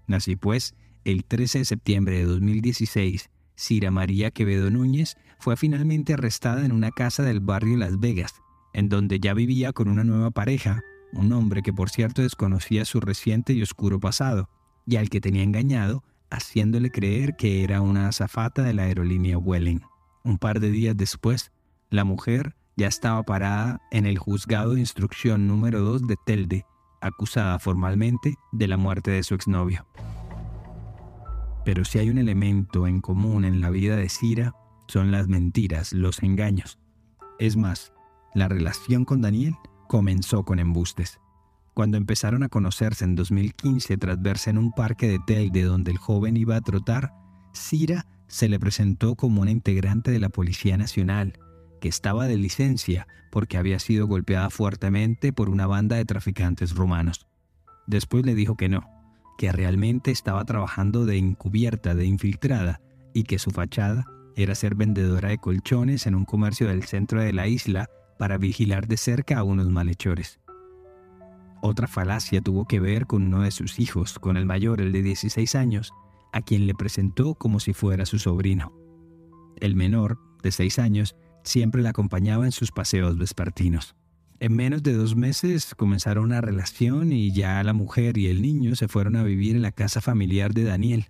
Así 0.09 0.37
pues, 0.37 0.75
el 1.05 1.27
13 1.27 1.59
de 1.59 1.65
septiembre 1.67 2.17
de 2.17 2.25
2016, 2.25 3.29
Cira 3.57 3.91
María 3.91 4.31
Quevedo 4.31 4.71
Núñez 4.71 5.19
fue 5.39 5.59
finalmente 5.59 6.15
arrestada 6.15 6.65
en 6.65 6.73
una 6.73 6.93
casa 6.93 7.23
del 7.23 7.41
barrio 7.41 7.77
Las 7.77 8.01
Vegas, 8.01 8.43
en 8.73 8.89
donde 8.89 9.21
ya 9.21 9.35
vivía 9.35 9.73
con 9.73 9.89
una 9.89 10.05
nueva 10.05 10.31
pareja, 10.31 10.83
un 11.13 11.33
hombre 11.33 11.63
que 11.63 11.73
por 11.73 11.91
cierto 11.91 12.23
desconocía 12.23 12.85
su 12.85 13.01
reciente 13.01 13.53
y 13.53 13.63
oscuro 13.63 14.01
pasado, 14.01 14.49
y 14.87 14.97
al 14.97 15.11
que 15.11 15.21
tenía 15.21 15.43
engañado 15.43 16.03
haciéndole 16.31 16.91
creer 16.91 17.37
que 17.37 17.63
era 17.63 17.81
una 17.83 18.09
azafata 18.09 18.63
de 18.63 18.73
la 18.73 18.85
aerolínea 18.85 19.39
Welling. 19.39 19.83
Un 20.25 20.39
par 20.39 20.61
de 20.61 20.71
días 20.71 20.97
después, 20.97 21.53
la 21.91 22.05
mujer 22.05 22.57
ya 22.77 22.87
estaba 22.87 23.23
parada 23.23 23.83
en 23.91 24.07
el 24.07 24.19
juzgado 24.19 24.75
de 24.75 24.81
instrucción 24.81 25.47
número 25.47 25.81
2 25.81 26.07
de 26.07 26.17
Telde, 26.25 26.65
acusada 27.01 27.59
formalmente 27.59 28.37
de 28.53 28.69
la 28.69 28.79
muerte 28.79 29.11
de 29.11 29.23
su 29.23 29.35
exnovio. 29.35 29.87
Pero 31.65 31.85
si 31.85 31.99
hay 31.99 32.11
un 32.11 32.19
elemento 32.19 32.87
en 32.87 33.01
común 33.01 33.45
en 33.45 33.61
la 33.61 33.71
vida 33.71 33.97
de 33.97 34.09
Cira, 34.09 34.55
son 34.89 35.11
las 35.11 35.29
mentiras, 35.29 35.93
los 35.93 36.23
engaños. 36.23 36.79
Es 37.39 37.57
más, 37.57 37.93
la 38.35 38.49
relación 38.49 39.05
con 39.05 39.21
Daniel 39.21 39.55
comenzó 39.89 40.45
con 40.45 40.59
embustes. 40.59 41.21
Cuando 41.75 41.97
empezaron 41.97 42.43
a 42.43 42.49
conocerse 42.49 43.05
en 43.05 43.15
2015 43.15 43.97
tras 43.97 44.21
verse 44.21 44.51
en 44.51 44.59
un 44.59 44.73
parque 44.73 45.09
de 45.09 45.19
Telde 45.19 45.63
donde 45.63 45.91
el 45.91 45.99
joven 45.99 46.37
iba 46.37 46.57
a 46.57 46.61
trotar, 46.61 47.13
Cira 47.55 48.07
se 48.29 48.49
le 48.49 48.59
presentó 48.59 49.15
como 49.15 49.43
una 49.43 49.51
integrante 49.51 50.11
de 50.11 50.19
la 50.19 50.29
Policía 50.29 50.77
Nacional, 50.77 51.39
que 51.81 51.89
estaba 51.89 52.27
de 52.27 52.37
licencia 52.37 53.07
porque 53.31 53.57
había 53.57 53.79
sido 53.79 54.07
golpeada 54.07 54.51
fuertemente 54.51 55.33
por 55.33 55.49
una 55.49 55.67
banda 55.67 55.97
de 55.97 56.05
traficantes 56.05 56.75
rumanos. 56.75 57.27
Después 57.87 58.25
le 58.25 58.35
dijo 58.35 58.57
que 58.57 58.69
no, 58.69 58.89
que 59.39 59.53
realmente 59.53 60.11
estaba 60.11 60.45
trabajando 60.45 61.05
de 61.05 61.19
encubierta, 61.19 61.95
de 61.95 62.07
infiltrada, 62.07 62.81
y 63.15 63.25
que 63.25 63.39
su 63.39 63.51
fachada 63.51 64.07
era 64.37 64.55
ser 64.55 64.75
vendedora 64.75 65.31
de 65.31 65.39
colchones 65.39 66.07
en 66.07 66.15
un 66.15 66.25
comercio 66.25 66.69
del 66.69 66.85
centro 66.85 67.21
de 67.21 67.33
la 67.33 67.47
isla 67.49 67.89
para 68.23 68.39
vigilar 68.39 68.87
de 68.87 68.97
cerca 68.97 69.37
a 69.37 69.43
unos 69.43 69.69
malhechores. 69.69 70.39
Otra 71.61 71.89
falacia 71.89 72.41
tuvo 72.41 72.69
que 72.69 72.79
ver 72.79 73.09
con 73.09 73.25
uno 73.25 73.43
de 73.43 73.51
sus 73.51 73.81
hijos, 73.81 74.21
con 74.21 74.37
el 74.37 74.47
mayor, 74.47 74.81
el 74.81 74.93
de 74.93 75.03
16 75.03 75.57
años, 75.57 75.93
a 76.33 76.41
quien 76.41 76.69
le 76.69 76.75
presentó 76.77 77.35
como 77.35 77.59
si 77.59 77.73
fuera 77.73 78.07
su 78.07 78.21
sobrino. 78.21 78.73
El 79.57 79.75
menor, 79.75 80.21
de 80.41 80.53
6 80.53 80.79
años, 80.79 81.17
siempre 81.43 81.83
la 81.83 81.91
acompañaba 81.91 82.45
en 82.45 82.53
sus 82.53 82.71
paseos 82.71 83.19
vespertinos. 83.19 83.97
En 84.39 84.55
menos 84.55 84.85
de 84.85 84.93
dos 84.93 85.17
meses 85.17 85.75
comenzaron 85.75 86.27
una 86.27 86.41
relación 86.41 87.13
y 87.13 87.33
ya 87.33 87.61
la 87.65 87.73
mujer 87.73 88.19
y 88.19 88.29
el 88.29 88.41
niño 88.41 88.77
se 88.77 88.87
fueron 88.87 89.17
a 89.17 89.25
vivir 89.25 89.57
en 89.57 89.63
la 89.63 89.73
casa 89.73 90.01
familiar 90.01 90.55
de 90.55 90.63
Daniel, 90.63 91.07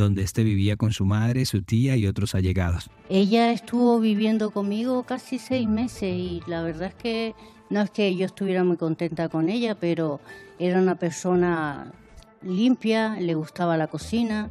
donde 0.00 0.22
éste 0.22 0.42
vivía 0.42 0.76
con 0.76 0.92
su 0.92 1.04
madre, 1.04 1.44
su 1.44 1.62
tía 1.62 1.96
y 1.96 2.06
otros 2.06 2.34
allegados. 2.34 2.90
Ella 3.08 3.52
estuvo 3.52 4.00
viviendo 4.00 4.50
conmigo 4.50 5.04
casi 5.04 5.38
seis 5.38 5.68
meses 5.68 6.14
y 6.14 6.42
la 6.46 6.62
verdad 6.62 6.88
es 6.88 6.94
que 6.94 7.34
no 7.70 7.80
es 7.82 7.90
que 7.90 8.16
yo 8.16 8.26
estuviera 8.26 8.64
muy 8.64 8.76
contenta 8.76 9.28
con 9.28 9.48
ella, 9.48 9.76
pero 9.76 10.20
era 10.58 10.80
una 10.80 10.96
persona 10.96 11.92
limpia, 12.42 13.14
le 13.20 13.34
gustaba 13.34 13.76
la 13.76 13.86
cocina, 13.86 14.50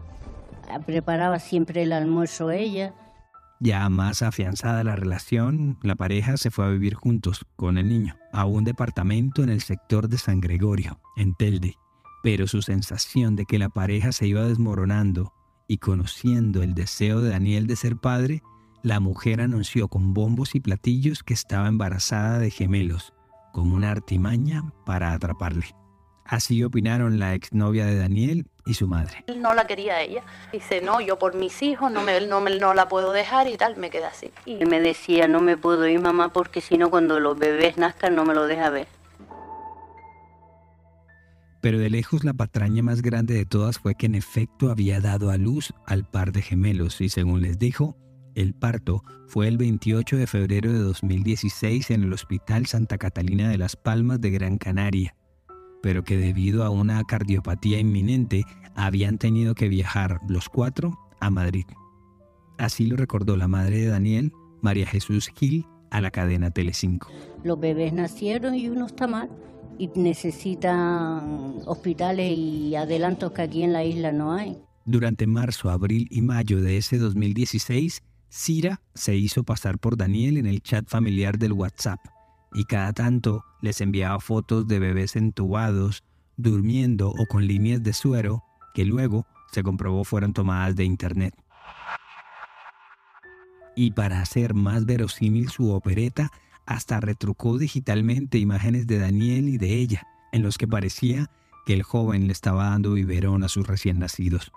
preparaba 0.86 1.39
siempre 1.39 1.84
el 1.84 1.91
almuerzo 1.91 2.51
ella. 2.51 2.94
Ya 3.60 3.89
más 3.89 4.22
afianzada 4.22 4.86
la 4.86 4.96
relación, 4.96 5.77
la 5.84 5.96
pareja 5.96 6.38
se 6.38 6.50
fue 6.50 6.65
a 6.65 6.70
vivir 6.70 6.94
juntos 6.94 7.46
con 7.58 7.77
el 7.77 7.89
niño 7.89 8.15
a 8.32 8.46
un 8.46 8.63
departamento 8.63 9.44
en 9.44 9.50
el 9.50 9.62
sector 9.62 10.08
de 10.08 10.18
San 10.18 10.39
Gregorio, 10.39 11.01
en 11.18 11.36
Telde. 11.36 11.75
Pero 12.24 12.48
su 12.48 12.62
sensación 12.62 13.36
de 13.36 13.46
que 13.46 13.60
la 13.60 13.70
pareja 13.70 14.13
se 14.13 14.27
iba 14.27 14.44
desmoronando 14.44 15.34
y 15.69 15.77
conociendo 15.77 16.63
el 16.63 16.73
deseo 16.73 17.21
de 17.21 17.29
Daniel 17.29 17.67
de 17.67 17.75
ser 17.75 17.95
padre, 17.95 18.41
la 18.81 18.99
mujer 18.99 19.39
anunció 19.39 19.88
con 19.88 20.15
bombos 20.15 20.55
y 20.55 20.59
platillos 20.59 21.21
que 21.21 21.35
estaba 21.35 21.67
embarazada 21.67 22.39
de 22.39 22.49
gemelos, 22.49 23.13
con 23.53 23.71
una 23.71 23.91
artimaña 23.91 24.63
para 24.83 25.13
atraparle. 25.13 25.67
Así 26.25 26.63
opinaron 26.63 27.19
la 27.19 27.35
exnovia 27.35 27.85
de 27.85 27.97
Daniel 27.97 28.47
y 28.65 28.73
su 28.73 28.88
madre. 28.88 29.23
Él 29.27 29.43
no 29.43 29.53
la 29.53 29.67
quería 29.67 30.01
ella. 30.01 30.23
Dice, 30.51 30.81
no, 30.81 31.01
yo 31.01 31.19
por 31.19 31.35
mis 31.35 31.61
hijos 31.61 31.91
no, 31.91 32.01
me, 32.01 32.19
no, 32.21 32.41
me, 32.41 32.57
no 32.57 32.73
la 32.73 32.88
puedo 32.88 33.11
dejar 33.11 33.47
y 33.47 33.55
tal, 33.55 33.77
me 33.77 33.91
queda 33.91 34.07
así. 34.07 34.31
Y 34.47 34.65
me 34.65 34.79
decía, 34.79 35.27
no 35.27 35.39
me 35.39 35.55
puedo 35.55 35.88
ir 35.88 35.99
mamá 35.99 36.33
porque 36.33 36.61
si 36.61 36.79
no 36.79 36.89
cuando 36.89 37.19
los 37.19 37.38
bebés 37.38 37.77
nazcan 37.77 38.15
no 38.15 38.25
me 38.25 38.33
lo 38.33 38.47
deja 38.47 38.71
ver. 38.71 38.88
Pero 41.62 41.78
de 41.78 41.89
lejos 41.89 42.24
la 42.24 42.34
patraña 42.34 42.82
más 42.84 43.01
grande 43.01 43.34
de 43.34 43.46
todas 43.46 43.80
fue 43.80 43.96
que 43.96 44.06
en 44.06 44.16
efecto 44.16 44.72
había 44.72 45.01
dado 45.01 45.30
a 45.30 45.38
luz 45.38 45.74
al 45.86 46.06
par 46.10 46.32
de 46.32 46.42
gemelos 46.42 47.01
y 47.01 47.10
según 47.10 47.42
les 47.42 47.60
dijo, 47.60 47.98
el 48.36 48.54
parto 48.54 49.04
fue 49.28 49.48
el 49.48 49.58
28 49.58 50.16
de 50.16 50.28
febrero 50.28 50.72
de 50.72 50.80
2016 50.80 51.92
en 51.92 52.04
el 52.04 52.13
Hospital 52.13 52.66
Santa 52.68 52.98
Catalina 52.98 53.50
de 53.50 53.58
las 53.58 53.75
Palmas 53.75 54.22
de 54.22 54.30
Gran 54.30 54.58
Canaria, 54.58 55.16
pero 55.82 56.04
que 56.04 56.16
debido 56.16 56.63
a 56.63 56.70
una 56.70 57.04
cardiopatía 57.04 57.80
inminente 57.80 58.46
habían 58.75 59.18
tenido 59.18 59.56
que 59.56 59.68
viajar 59.68 60.20
los 60.30 60.48
cuatro 60.48 60.98
a 61.20 61.30
Madrid. 61.30 61.66
Así 62.58 62.86
lo 62.86 62.96
recordó 62.96 63.36
la 63.36 63.50
madre 63.50 63.80
de 63.80 63.88
Daniel, 63.88 64.32
María 64.62 64.86
Jesús 64.86 65.30
Gil, 65.36 65.66
a 65.92 66.00
la 66.01 66.12
cadena 66.12 66.51
Telecinco. 66.51 67.10
Los 67.44 67.60
bebés 67.60 67.94
nacieron 67.94 68.56
y 68.56 68.70
uno 68.70 68.86
está 68.86 69.08
mal 69.08 69.30
y 69.79 69.89
necesitan 69.95 71.55
hospitales 71.65 72.38
y 72.38 72.75
adelantos 72.75 73.31
que 73.31 73.41
aquí 73.41 73.63
en 73.63 73.71
la 73.71 73.86
isla 73.86 74.12
no 74.12 74.33
hay. 74.33 74.62
Durante 74.86 75.25
marzo, 75.25 75.69
abril 75.69 76.07
y 76.12 76.21
mayo 76.21 76.62
de 76.62 76.77
ese 76.77 76.98
2016, 76.98 78.03
Cira 78.27 78.81
se 78.93 79.15
hizo 79.15 79.43
pasar 79.43 79.79
por 79.79 79.95
Daniel 79.95 80.38
en 80.38 80.45
el 80.45 80.62
chat 80.62 80.88
familiar 80.88 81.39
del 81.39 81.53
WhatsApp 81.53 82.00
y 82.53 82.65
cada 82.65 82.91
tanto 82.91 83.45
les 83.62 83.79
enviaba 83.79 84.19
fotos 84.19 84.67
de 84.67 84.79
bebés 84.79 85.15
entubados, 85.15 86.03
durmiendo 86.36 87.09
o 87.09 87.25
con 87.27 87.48
líneas 87.48 87.81
de 87.81 87.93
suero 87.93 88.43
que 88.74 88.83
luego 88.83 89.25
se 89.51 89.63
comprobó 89.63 90.03
fueron 90.03 90.33
tomadas 90.33 90.75
de 90.75 90.83
internet. 90.83 91.33
Y 93.75 93.91
para 93.91 94.21
hacer 94.21 94.53
más 94.53 94.86
verosímil 94.86 95.50
su 95.50 95.71
opereta, 95.71 96.31
hasta 96.69 96.99
retrucó 96.99 97.57
digitalmente 97.57 98.38
imágenes 98.38 98.85
de 98.85 98.99
Daniel 98.99 99.49
y 99.49 99.57
de 99.57 99.73
ella, 99.73 100.07
en 100.31 100.43
los 100.43 100.59
que 100.59 100.67
parecía 100.67 101.31
que 101.65 101.73
el 101.73 101.81
joven 101.81 102.27
le 102.27 102.31
estaba 102.31 102.65
dando 102.65 102.93
biberón 102.93 103.43
a 103.43 103.49
sus 103.49 103.65
recién 103.65 103.97
nacidos. 103.97 104.51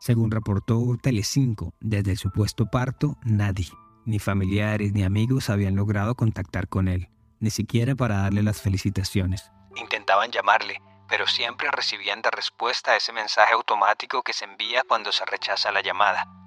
Según 0.00 0.32
reportó 0.32 0.82
Telecinco, 1.00 1.72
desde 1.80 2.10
el 2.10 2.18
supuesto 2.18 2.66
parto, 2.66 3.16
nadie, 3.22 3.68
ni 4.04 4.18
familiares 4.18 4.92
ni 4.92 5.04
amigos 5.04 5.50
habían 5.50 5.76
logrado 5.76 6.16
contactar 6.16 6.66
con 6.66 6.88
él, 6.88 7.08
ni 7.38 7.50
siquiera 7.50 7.94
para 7.94 8.22
darle 8.22 8.42
las 8.42 8.60
felicitaciones. 8.60 9.52
Intentaban 9.76 10.32
llamarle, 10.32 10.82
pero 11.08 11.28
siempre 11.28 11.70
recibían 11.70 12.22
de 12.22 12.32
respuesta 12.32 12.96
ese 12.96 13.12
mensaje 13.12 13.52
automático 13.52 14.22
que 14.22 14.32
se 14.32 14.46
envía 14.46 14.82
cuando 14.82 15.12
se 15.12 15.24
rechaza 15.26 15.70
la 15.70 15.80
llamada. 15.80 16.39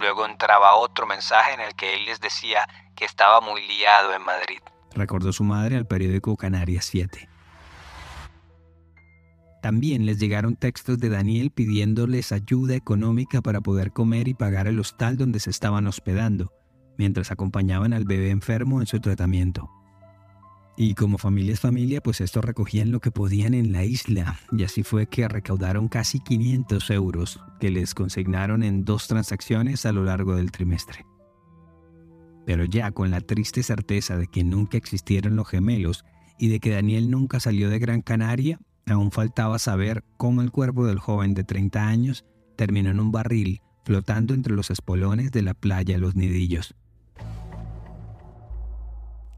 Luego 0.00 0.24
entraba 0.24 0.76
otro 0.76 1.06
mensaje 1.06 1.52
en 1.52 1.60
el 1.60 1.74
que 1.74 1.94
él 1.94 2.06
les 2.06 2.20
decía 2.20 2.66
que 2.96 3.04
estaba 3.04 3.40
muy 3.42 3.66
liado 3.68 4.14
en 4.14 4.22
Madrid. 4.22 4.60
recordó 4.94 5.32
su 5.32 5.44
madre 5.44 5.76
al 5.76 5.86
periódico 5.86 6.36
Canarias 6.36 6.86
7. 6.86 7.28
También 9.62 10.06
les 10.06 10.18
llegaron 10.18 10.56
textos 10.56 10.98
de 10.98 11.10
Daniel 11.10 11.50
pidiéndoles 11.50 12.32
ayuda 12.32 12.74
económica 12.74 13.42
para 13.42 13.60
poder 13.60 13.92
comer 13.92 14.26
y 14.26 14.34
pagar 14.34 14.66
el 14.66 14.80
hostal 14.80 15.18
donde 15.18 15.38
se 15.38 15.50
estaban 15.50 15.86
hospedando, 15.86 16.50
mientras 16.96 17.30
acompañaban 17.30 17.92
al 17.92 18.04
bebé 18.04 18.30
enfermo 18.30 18.80
en 18.80 18.86
su 18.86 19.00
tratamiento. 19.00 19.70
Y 20.82 20.94
como 20.94 21.18
familia 21.18 21.52
es 21.52 21.60
familia, 21.60 22.00
pues 22.00 22.22
estos 22.22 22.42
recogían 22.42 22.90
lo 22.90 23.00
que 23.00 23.10
podían 23.10 23.52
en 23.52 23.70
la 23.70 23.84
isla, 23.84 24.40
y 24.50 24.64
así 24.64 24.82
fue 24.82 25.08
que 25.08 25.28
recaudaron 25.28 25.88
casi 25.88 26.20
500 26.20 26.88
euros 26.88 27.38
que 27.60 27.70
les 27.70 27.92
consignaron 27.92 28.62
en 28.62 28.86
dos 28.86 29.06
transacciones 29.06 29.84
a 29.84 29.92
lo 29.92 30.04
largo 30.04 30.36
del 30.36 30.50
trimestre. 30.50 31.04
Pero 32.46 32.64
ya 32.64 32.92
con 32.92 33.10
la 33.10 33.20
triste 33.20 33.62
certeza 33.62 34.16
de 34.16 34.26
que 34.26 34.42
nunca 34.42 34.78
existieron 34.78 35.36
los 35.36 35.50
gemelos 35.50 36.06
y 36.38 36.48
de 36.48 36.60
que 36.60 36.70
Daniel 36.70 37.10
nunca 37.10 37.40
salió 37.40 37.68
de 37.68 37.78
Gran 37.78 38.00
Canaria, 38.00 38.58
aún 38.86 39.10
faltaba 39.10 39.58
saber 39.58 40.02
cómo 40.16 40.40
el 40.40 40.50
cuerpo 40.50 40.86
del 40.86 40.98
joven 40.98 41.34
de 41.34 41.44
30 41.44 41.88
años 41.88 42.24
terminó 42.56 42.88
en 42.88 43.00
un 43.00 43.12
barril 43.12 43.60
flotando 43.84 44.32
entre 44.32 44.54
los 44.54 44.70
espolones 44.70 45.30
de 45.30 45.42
la 45.42 45.52
playa 45.52 45.98
Los 45.98 46.16
Nidillos. 46.16 46.74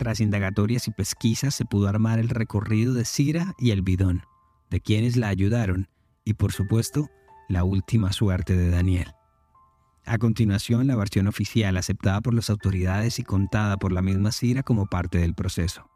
Tras 0.02 0.18
indagatorias 0.18 0.88
y 0.88 0.90
pesquisas 0.90 1.54
se 1.54 1.64
pudo 1.64 1.86
armar 1.86 2.18
el 2.18 2.28
recorrido 2.28 2.92
de 2.92 3.04
Cira 3.04 3.54
y 3.56 3.70
el 3.70 3.82
bidón, 3.82 4.22
de 4.68 4.80
quienes 4.80 5.16
la 5.16 5.28
ayudaron, 5.28 5.88
y 6.24 6.34
por 6.34 6.50
supuesto, 6.50 7.08
la 7.48 7.62
última 7.62 8.12
suerte 8.12 8.56
de 8.56 8.68
Daniel. 8.68 9.12
A 10.04 10.18
continuación, 10.18 10.88
la 10.88 10.96
versión 10.96 11.28
oficial 11.28 11.76
aceptada 11.76 12.20
por 12.20 12.34
las 12.34 12.50
autoridades 12.50 13.20
y 13.20 13.22
contada 13.22 13.76
por 13.76 13.92
la 13.92 14.02
misma 14.02 14.32
Cira 14.32 14.64
como 14.64 14.86
parte 14.86 15.18
del 15.18 15.34
proceso. 15.34 15.88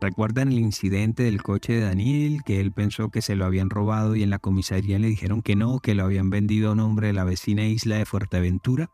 ¿Recuerdan 0.00 0.48
el 0.48 0.58
incidente 0.58 1.22
del 1.22 1.44
coche 1.44 1.74
de 1.74 1.82
Daniel, 1.82 2.42
que 2.44 2.58
él 2.58 2.72
pensó 2.72 3.08
que 3.08 3.22
se 3.22 3.36
lo 3.36 3.44
habían 3.44 3.70
robado 3.70 4.16
y 4.16 4.24
en 4.24 4.30
la 4.30 4.40
comisaría 4.40 4.98
le 4.98 5.06
dijeron 5.06 5.42
que 5.42 5.54
no, 5.54 5.78
que 5.78 5.94
lo 5.94 6.02
habían 6.02 6.28
vendido 6.28 6.72
a 6.72 6.74
nombre 6.74 7.06
de 7.06 7.12
la 7.12 7.22
vecina 7.22 7.66
isla 7.66 7.98
de 7.98 8.04
Fuerteventura? 8.04 8.90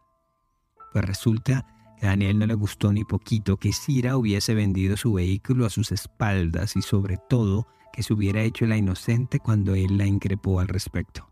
Pues 0.92 1.02
resulta 1.02 1.79
Daniel 2.06 2.38
no 2.38 2.46
le 2.46 2.54
gustó 2.54 2.92
ni 2.92 3.04
poquito 3.04 3.58
que 3.58 3.72
Cira 3.72 4.16
hubiese 4.16 4.54
vendido 4.54 4.96
su 4.96 5.12
vehículo 5.12 5.66
a 5.66 5.70
sus 5.70 5.92
espaldas 5.92 6.76
y 6.76 6.82
sobre 6.82 7.18
todo 7.28 7.66
que 7.92 8.02
se 8.02 8.14
hubiera 8.14 8.42
hecho 8.42 8.66
la 8.66 8.76
inocente 8.76 9.38
cuando 9.38 9.74
él 9.74 9.98
la 9.98 10.06
increpó 10.06 10.60
al 10.60 10.68
respecto. 10.68 11.30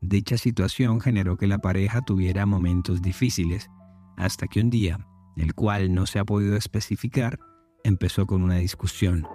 Dicha 0.00 0.38
situación 0.38 1.00
generó 1.00 1.36
que 1.36 1.46
la 1.46 1.58
pareja 1.58 2.00
tuviera 2.00 2.46
momentos 2.46 3.02
difíciles, 3.02 3.68
hasta 4.16 4.46
que 4.46 4.60
un 4.60 4.70
día, 4.70 5.06
el 5.36 5.54
cual 5.54 5.92
no 5.92 6.06
se 6.06 6.18
ha 6.18 6.24
podido 6.24 6.56
especificar, 6.56 7.38
empezó 7.84 8.26
con 8.26 8.42
una 8.42 8.56
discusión. 8.56 9.26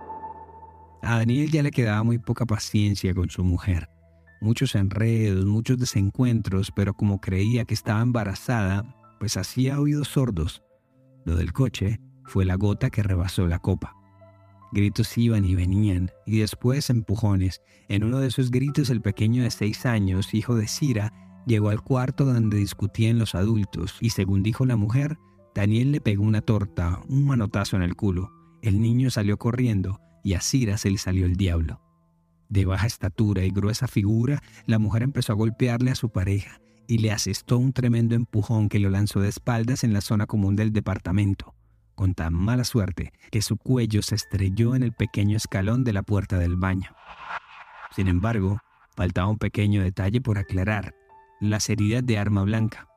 A 1.03 1.19
Daniel 1.19 1.51
ya 1.51 1.62
le 1.62 1.69
quedaba 1.69 2.01
muy 2.03 2.17
poca 2.17 2.48
paciencia 2.48 3.13
con 3.13 3.29
su 3.29 3.43
mujer. 3.43 3.89
Muchos 4.41 4.74
enredos, 4.74 5.45
muchos 5.45 5.77
desencuentros, 5.77 6.72
pero 6.75 6.95
como 6.95 7.22
creía 7.22 7.65
que 7.65 7.75
estaba 7.75 8.01
embarazada, 8.01 8.84
pues 9.19 9.38
hacía 9.38 9.79
oídos 9.79 10.10
sordos. 10.10 10.63
Lo 11.25 11.36
del 11.36 11.53
coche 11.53 12.00
fue 12.25 12.45
la 12.45 12.55
gota 12.55 12.89
que 12.89 13.03
rebasó 13.03 13.48
la 13.48 13.60
copa. 13.60 13.95
Gritos 14.72 15.17
iban 15.17 15.45
y 15.45 15.55
venían, 15.55 16.12
y 16.25 16.39
después 16.39 16.89
empujones. 16.89 17.62
En 17.88 18.03
uno 18.03 18.19
de 18.19 18.27
esos 18.27 18.51
gritos 18.51 18.89
el 18.89 19.01
pequeño 19.01 19.43
de 19.43 19.51
seis 19.51 19.86
años, 19.86 20.34
hijo 20.34 20.55
de 20.55 20.67
Cira, 20.67 21.13
llegó 21.45 21.69
al 21.69 21.81
cuarto 21.81 22.25
donde 22.25 22.57
discutían 22.57 23.19
los 23.19 23.36
adultos, 23.36 23.98
y 24.01 24.10
según 24.10 24.43
dijo 24.43 24.65
la 24.65 24.75
mujer, 24.75 25.17
Daniel 25.53 25.91
le 25.91 26.01
pegó 26.01 26.24
una 26.24 26.41
torta, 26.41 27.00
un 27.07 27.25
manotazo 27.25 27.77
en 27.77 27.84
el 27.84 27.95
culo. 27.95 28.31
El 28.62 28.81
niño 28.81 29.09
salió 29.11 29.37
corriendo, 29.37 30.01
y 30.24 30.33
a 30.33 30.42
Cira 30.42 30.77
se 30.77 30.89
le 30.89 30.98
salió 30.98 31.25
el 31.25 31.35
diablo. 31.35 31.81
De 32.50 32.66
baja 32.66 32.87
estatura 32.87 33.46
y 33.46 33.51
gruesa 33.51 33.87
figura, 33.87 34.42
la 34.66 34.79
mujer 34.79 35.03
empezó 35.03 35.33
a 35.33 35.35
golpearle 35.35 35.92
a 35.92 35.96
su 35.96 36.09
pareja 36.09 36.59
y 36.87 37.00
le 37.00 37.11
asestó 37.11 37.57
un 37.57 37.74
tremendo 37.74 38.15
empujón 38.15 38.69
que 38.69 38.79
lo 38.79 38.89
lanzó 38.89 39.19
de 39.19 39.29
espaldas 39.29 39.83
en 39.83 39.93
la 39.93 40.01
zona 40.01 40.25
común 40.25 40.55
del 40.55 40.71
departamento 40.71 41.55
con 41.95 42.13
tan 42.13 42.33
mala 42.33 42.63
suerte 42.63 43.13
que 43.31 43.41
su 43.41 43.57
cuello 43.57 44.01
se 44.01 44.15
estrelló 44.15 44.75
en 44.75 44.83
el 44.83 44.93
pequeño 44.93 45.37
escalón 45.37 45.83
de 45.83 45.93
la 45.93 46.03
puerta 46.03 46.37
del 46.37 46.57
baño. 46.57 46.93
Sin 47.95 48.07
embargo, 48.07 48.59
faltaba 48.95 49.27
un 49.27 49.37
pequeño 49.37 49.81
detalle 49.81 50.21
por 50.21 50.37
aclarar, 50.37 50.93
las 51.39 51.69
heridas 51.69 52.05
de 52.05 52.17
arma 52.17 52.43
blanca. 52.43 52.87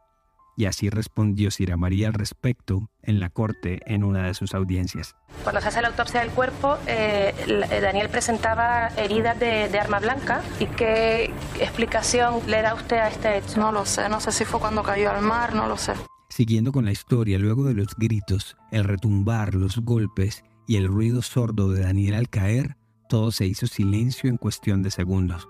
Y 0.59 0.67
así 0.67 0.91
respondió 0.91 1.53
Sira 1.53 1.77
María 1.77 2.09
al 2.09 2.15
respecto 2.15 2.91
en 3.03 3.21
la 3.21 3.31
corte 3.31 3.81
en 3.87 4.03
una 4.03 4.27
de 4.27 4.35
sus 4.35 4.55
audiencias. 4.55 5.15
Cuando 5.45 5.61
se 5.61 5.69
hace 5.69 5.81
la 5.81 5.87
autopsia 5.87 6.19
del 6.19 6.31
cuerpo, 6.31 6.77
eh, 6.89 7.33
Daniel 7.81 8.09
presentaba 8.09 8.89
heridas 8.97 9.39
de, 9.39 9.69
de, 9.69 9.79
arma 9.79 10.01
blanca. 10.01 10.43
¿Y 10.59 10.67
qué 10.67 11.33
explicación 11.61 12.41
le 12.49 12.61
da 12.61 12.75
usted 12.75 12.97
a 12.97 13.09
este 13.09 13.39
hecho? 13.39 13.61
No 13.61 13.71
lo 13.71 13.87
sé, 13.87 14.09
no 14.09 14.19
sé 14.19 14.33
si 14.33 14.45
fue 14.45 14.59
cuando 14.59 14.83
cayó 14.83 15.13
al 15.13 15.23
mar, 15.23 15.55
no 15.55 15.69
lo 15.69 15.77
sé. 15.77 15.93
Siguiendo 16.29 16.73
con 16.73 16.85
la 16.85 16.91
historia, 16.91 17.39
luego 17.39 17.63
de 17.63 17.75
los 17.75 17.95
gritos, 17.97 18.57
el 18.73 18.83
retumbar, 18.83 19.55
los 19.55 19.79
golpes 19.79 20.43
y 20.67 20.75
el 20.75 20.89
ruido 20.89 21.23
sordo 21.23 21.71
de 21.71 21.83
Daniel 21.83 22.15
al 22.15 22.29
caer, 22.31 22.77
todo 23.09 23.31
se 23.31 23.47
hizo 23.47 23.69
silencio 23.69 24.29
en 24.29 24.39
cuestión 24.39 24.83
de 24.83 24.91
segundos. 24.91 25.49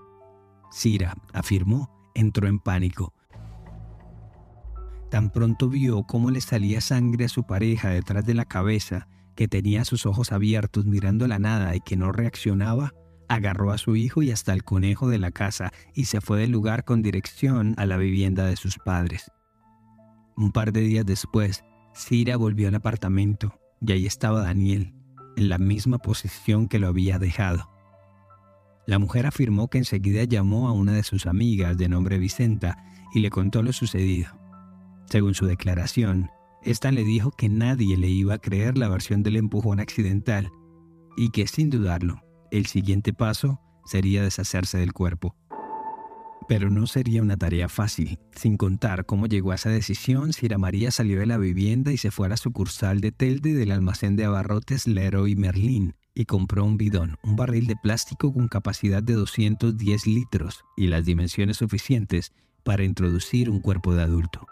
Cira, 0.71 1.15
afirmó, 1.33 2.11
entró 2.13 2.47
en 2.47 2.59
pánico. 2.59 3.15
Tan 5.09 5.31
pronto 5.31 5.69
vio 5.69 6.03
cómo 6.03 6.29
le 6.29 6.41
salía 6.41 6.81
sangre 6.81 7.25
a 7.25 7.29
su 7.29 7.43
pareja 7.43 7.89
detrás 7.89 8.25
de 8.25 8.35
la 8.35 8.45
cabeza, 8.45 9.07
que 9.35 9.47
tenía 9.47 9.85
sus 9.85 10.05
ojos 10.05 10.31
abiertos 10.31 10.85
mirando 10.85 11.27
la 11.27 11.39
nada 11.39 11.75
y 11.75 11.79
que 11.79 11.97
no 11.97 12.11
reaccionaba, 12.11 12.93
agarró 13.27 13.71
a 13.71 13.77
su 13.77 13.95
hijo 13.95 14.21
y 14.21 14.31
hasta 14.31 14.53
el 14.53 14.63
conejo 14.63 15.07
de 15.07 15.19
la 15.19 15.31
casa 15.31 15.71
y 15.93 16.05
se 16.05 16.21
fue 16.21 16.39
del 16.39 16.51
lugar 16.51 16.83
con 16.83 17.01
dirección 17.01 17.73
a 17.77 17.85
la 17.85 17.97
vivienda 17.97 18.45
de 18.45 18.55
sus 18.55 18.77
padres. 18.77 19.31
Un 20.35 20.51
par 20.51 20.73
de 20.73 20.81
días 20.81 21.05
después, 21.05 21.63
Cira 21.95 22.37
volvió 22.37 22.67
al 22.67 22.75
apartamento 22.75 23.59
y 23.81 23.91
ahí 23.91 24.05
estaba 24.05 24.41
Daniel, 24.41 24.93
en 25.37 25.49
la 25.49 25.57
misma 25.57 25.99
posición 25.99 26.67
que 26.67 26.79
lo 26.79 26.87
había 26.87 27.17
dejado. 27.19 27.69
La 28.85 28.99
mujer 28.99 29.25
afirmó 29.25 29.69
que 29.69 29.77
enseguida 29.77 30.23
llamó 30.23 30.67
a 30.67 30.71
una 30.71 30.93
de 30.93 31.03
sus 31.03 31.27
amigas 31.27 31.77
de 31.77 31.89
nombre 31.89 32.17
Vicenta 32.17 32.83
y 33.13 33.19
le 33.19 33.29
contó 33.29 33.61
lo 33.61 33.73
sucedido. 33.73 34.38
Según 35.09 35.33
su 35.33 35.47
declaración, 35.47 36.29
esta 36.61 36.91
le 36.91 37.03
dijo 37.03 37.31
que 37.31 37.49
nadie 37.49 37.97
le 37.97 38.07
iba 38.07 38.35
a 38.35 38.39
creer 38.39 38.77
la 38.77 38.89
versión 38.89 39.23
del 39.23 39.37
empujón 39.37 39.79
accidental 39.79 40.51
y 41.17 41.31
que 41.31 41.47
sin 41.47 41.71
dudarlo, 41.71 42.21
el 42.51 42.67
siguiente 42.67 43.11
paso 43.11 43.59
sería 43.85 44.21
deshacerse 44.21 44.77
del 44.77 44.93
cuerpo. 44.93 45.35
Pero 46.47 46.69
no 46.69 46.85
sería 46.85 47.21
una 47.23 47.37
tarea 47.37 47.69
fácil, 47.69 48.19
sin 48.35 48.55
contar 48.55 49.05
cómo 49.05 49.25
llegó 49.25 49.51
a 49.51 49.55
esa 49.55 49.69
decisión 49.69 50.31
Sira 50.31 50.57
María 50.59 50.91
salió 50.91 51.19
de 51.19 51.25
la 51.25 51.37
vivienda 51.37 51.91
y 51.91 51.97
se 51.97 52.11
fue 52.11 52.27
a 52.27 52.29
la 52.29 52.37
sucursal 52.37 53.01
de 53.01 53.11
Telde 53.11 53.53
del 53.53 53.71
almacén 53.71 54.15
de 54.15 54.25
abarrotes 54.25 54.87
Leroy 54.87 55.35
Merlin 55.35 55.95
y 56.13 56.25
compró 56.25 56.65
un 56.65 56.77
bidón, 56.77 57.17
un 57.23 57.35
barril 57.35 57.65
de 57.65 57.75
plástico 57.75 58.31
con 58.31 58.47
capacidad 58.47 59.01
de 59.01 59.13
210 59.13 60.05
litros 60.05 60.65
y 60.77 60.87
las 60.87 61.05
dimensiones 61.05 61.57
suficientes 61.57 62.31
para 62.63 62.83
introducir 62.83 63.49
un 63.49 63.59
cuerpo 63.59 63.95
de 63.95 64.03
adulto. 64.03 64.45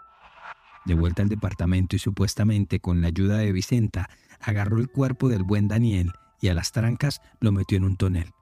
De 0.88 0.94
vuelta 0.94 1.22
al 1.22 1.28
departamento 1.28 1.96
y 1.96 1.98
supuestamente 1.98 2.80
con 2.80 3.02
la 3.02 3.08
ayuda 3.08 3.36
de 3.36 3.52
Vicenta, 3.52 4.08
agarró 4.40 4.78
el 4.78 4.88
cuerpo 4.88 5.28
del 5.28 5.42
buen 5.42 5.68
Daniel 5.68 6.12
y 6.40 6.48
a 6.48 6.54
las 6.54 6.72
trancas 6.72 7.20
lo 7.40 7.52
metió 7.52 7.76
en 7.76 7.84
un 7.84 7.98
tonel. 7.98 8.32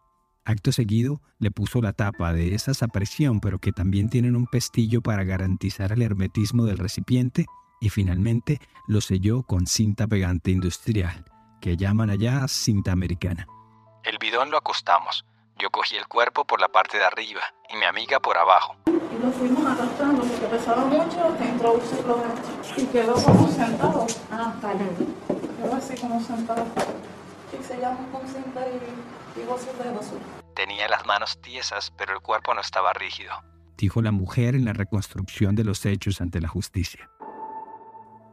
Acto 0.45 0.71
seguido, 0.71 1.21
le 1.41 1.51
puso 1.51 1.83
la 1.83 1.93
tapa 1.93 2.33
de 2.33 2.55
esas 2.55 2.85
a 2.85 2.87
presión, 2.87 3.41
pero 3.41 3.59
que 3.59 3.73
también 3.73 4.09
tienen 4.11 4.37
un 4.37 4.47
pestillo 4.47 5.03
para 5.03 5.25
garantizar 5.25 5.91
el 5.91 6.03
hermetismo 6.03 6.67
del 6.67 6.79
recipiente, 6.79 7.47
y 7.81 7.89
finalmente 7.89 8.61
lo 8.87 9.01
selló 9.01 9.43
con 9.43 9.67
cinta 9.67 10.07
pegante 10.07 10.53
industrial, 10.53 11.25
que 11.61 11.77
llaman 11.77 12.11
allá 12.11 12.47
cinta 12.47 12.93
americana. 12.93 13.49
El 14.05 14.19
bidón 14.19 14.53
lo 14.53 14.59
acostamos. 14.59 15.25
Yo 15.59 15.71
cogí 15.71 15.97
el 15.97 16.07
cuerpo 16.07 16.45
por 16.45 16.61
la 16.61 16.69
parte 16.69 16.99
de 16.99 17.05
arriba 17.05 17.41
y 17.73 17.77
mi 17.77 17.85
amiga 17.85 18.21
por 18.21 18.37
abajo. 18.37 18.77
Y 18.87 19.25
lo 19.25 19.33
fuimos 19.33 19.65
arrastrando 19.67 20.23
porque 20.23 20.47
pesaba 20.47 20.85
mucho, 20.85 21.37
que 21.39 21.45
introducirlo 21.45 22.23
y 22.77 22.85
quedó 22.87 23.15
como 23.15 23.49
sentado. 23.49 24.07
Ah, 24.31 24.55
vale. 24.63 24.85
Quedó 25.57 25.75
así 25.75 25.95
como 25.97 26.21
sentado. 26.21 26.67
Y 27.59 27.65
se 27.65 27.81
llama 27.81 27.99
con 28.13 28.29
cinta 28.29 28.67
y 28.69 29.07
Tenía 30.55 30.89
las 30.89 31.07
manos 31.07 31.41
tiesas, 31.41 31.93
pero 31.97 32.15
el 32.15 32.21
cuerpo 32.21 32.53
no 32.55 32.61
estaba 32.61 32.93
rígido, 32.93 33.33
dijo 33.77 34.03
la 34.03 34.13
mujer 34.13 34.55
en 34.55 34.65
la 34.65 34.73
reconstrucción 34.73 35.55
de 35.55 35.65
los 35.65 35.85
hechos 35.87 36.21
ante 36.21 36.41
la 36.41 36.49
justicia. 36.49 37.11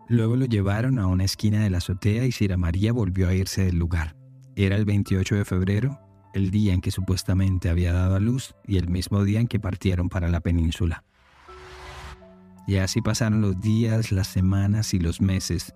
Luego 0.08 0.36
lo 0.36 0.46
llevaron 0.46 1.00
a 1.00 1.08
una 1.08 1.24
esquina 1.26 1.62
de 1.62 1.70
la 1.70 1.78
azotea 1.78 2.26
y 2.26 2.32
Sira 2.32 2.58
María 2.58 2.92
volvió 2.94 3.28
a 3.30 3.34
irse 3.34 3.66
del 3.66 3.78
lugar. 3.78 4.16
Era 4.56 4.76
el 4.76 4.86
28 4.86 5.36
de 5.36 5.46
febrero, 5.46 6.00
el 6.34 6.52
día 6.52 6.74
en 6.74 6.82
que 6.82 6.92
supuestamente 6.92 7.70
había 7.70 7.94
dado 7.94 8.16
a 8.16 8.20
luz 8.20 8.56
y 8.68 8.78
el 8.78 8.90
mismo 8.90 9.24
día 9.24 9.40
en 9.40 9.48
que 9.48 9.60
partieron 9.60 10.10
para 10.10 10.30
la 10.30 10.40
península. 10.40 11.04
Y 12.68 12.78
así 12.78 13.02
pasaron 13.02 13.42
los 13.42 13.60
días, 13.60 14.12
las 14.12 14.28
semanas 14.28 14.94
y 14.94 15.00
los 15.00 15.22
meses, 15.22 15.74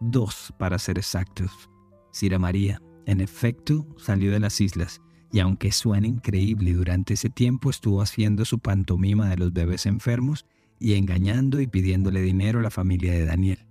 dos 0.00 0.52
para 0.58 0.78
ser 0.78 0.98
exactos, 0.98 1.70
Cira 2.12 2.38
María, 2.38 2.80
en 3.06 3.20
efecto, 3.20 3.86
salió 3.98 4.32
de 4.32 4.40
las 4.40 4.60
islas 4.60 5.00
y 5.32 5.40
aunque 5.40 5.72
suena 5.72 6.06
increíble, 6.06 6.72
durante 6.72 7.14
ese 7.14 7.28
tiempo 7.28 7.70
estuvo 7.70 8.00
haciendo 8.00 8.44
su 8.44 8.58
pantomima 8.58 9.28
de 9.28 9.36
los 9.36 9.52
bebés 9.52 9.86
enfermos 9.86 10.46
y 10.78 10.94
engañando 10.94 11.60
y 11.60 11.66
pidiéndole 11.66 12.22
dinero 12.22 12.60
a 12.60 12.62
la 12.62 12.70
familia 12.70 13.12
de 13.12 13.26
Daniel. 13.26 13.66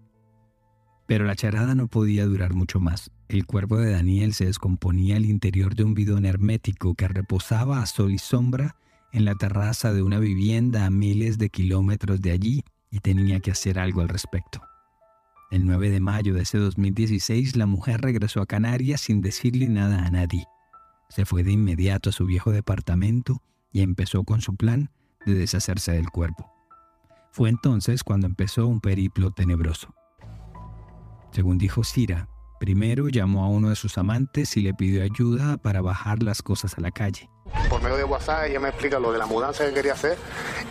Pero 1.08 1.26
la 1.26 1.36
charada 1.36 1.76
no 1.76 1.88
podía 1.88 2.26
durar 2.26 2.54
mucho 2.54 2.80
más. 2.80 3.12
El 3.28 3.46
cuerpo 3.46 3.78
de 3.78 3.92
Daniel 3.92 4.34
se 4.34 4.46
descomponía 4.46 5.16
al 5.16 5.26
interior 5.26 5.76
de 5.76 5.84
un 5.84 5.96
bidón 5.96 6.26
hermético 6.26 6.94
que 6.94 7.08
reposaba 7.08 7.82
a 7.82 7.86
sol 7.88 8.12
y 8.12 8.20
sombra 8.20 8.76
en 9.12 9.26
la 9.26 9.34
terraza 9.34 9.94
de 9.94 10.04
una 10.04 10.20
vivienda 10.20 10.86
a 10.86 10.92
miles 10.92 11.38
de 11.40 11.50
kilómetros 11.50 12.22
de 12.22 12.32
allí 12.32 12.64
y 12.92 13.00
tenía 13.00 13.40
que 13.40 13.52
hacer 13.52 13.80
algo 13.80 14.02
al 14.02 14.10
respecto. 14.10 14.62
El 15.50 15.66
9 15.66 15.90
de 15.90 16.00
mayo 16.00 16.34
de 16.34 16.44
ese 16.44 16.60
2016 16.60 17.56
la 17.56 17.66
mujer 17.66 18.02
regresó 18.02 18.42
a 18.42 18.46
Canarias 18.46 19.02
sin 19.02 19.22
decirle 19.22 19.70
nada 19.70 20.06
a 20.06 20.12
nadie. 20.12 20.46
Se 21.10 21.26
fue 21.26 21.44
de 21.44 21.52
inmediato 21.52 22.10
a 22.10 22.14
su 22.14 22.26
viejo 22.26 22.52
departamento 22.52 23.42
y 23.72 23.82
empezó 23.82 24.24
con 24.24 24.42
su 24.42 24.56
plan 24.56 24.92
de 25.26 25.34
deshacerse 25.34 25.94
del 25.94 26.10
cuerpo. 26.10 26.52
Fue 27.32 27.50
entonces 27.50 28.04
cuando 28.04 28.28
empezó 28.28 28.68
un 28.68 28.82
periplo 28.82 29.32
tenebroso. 29.32 29.94
Según 31.32 31.58
dijo 31.58 31.84
Cira, 31.84 32.30
primero 32.60 33.10
llamó 33.10 33.44
a 33.44 33.50
uno 33.50 33.70
de 33.70 33.76
sus 33.76 33.98
amantes 33.98 34.58
y 34.58 34.62
le 34.62 34.74
pidió 34.74 35.04
ayuda 35.04 35.58
para 35.58 35.82
bajar 35.82 36.24
las 36.24 36.42
cosas 36.42 36.78
a 36.78 36.82
la 36.82 36.92
calle. 36.92 37.30
Por 37.70 37.82
medio 37.82 37.98
de 37.98 38.04
WhatsApp 38.04 38.46
ella 38.48 38.60
me 38.60 38.70
explica 38.70 39.00
lo 39.00 39.12
de 39.12 39.20
la 39.20 39.26
mudanza 39.26 39.66
que 39.66 39.74
quería 39.74 39.94
hacer 39.94 40.18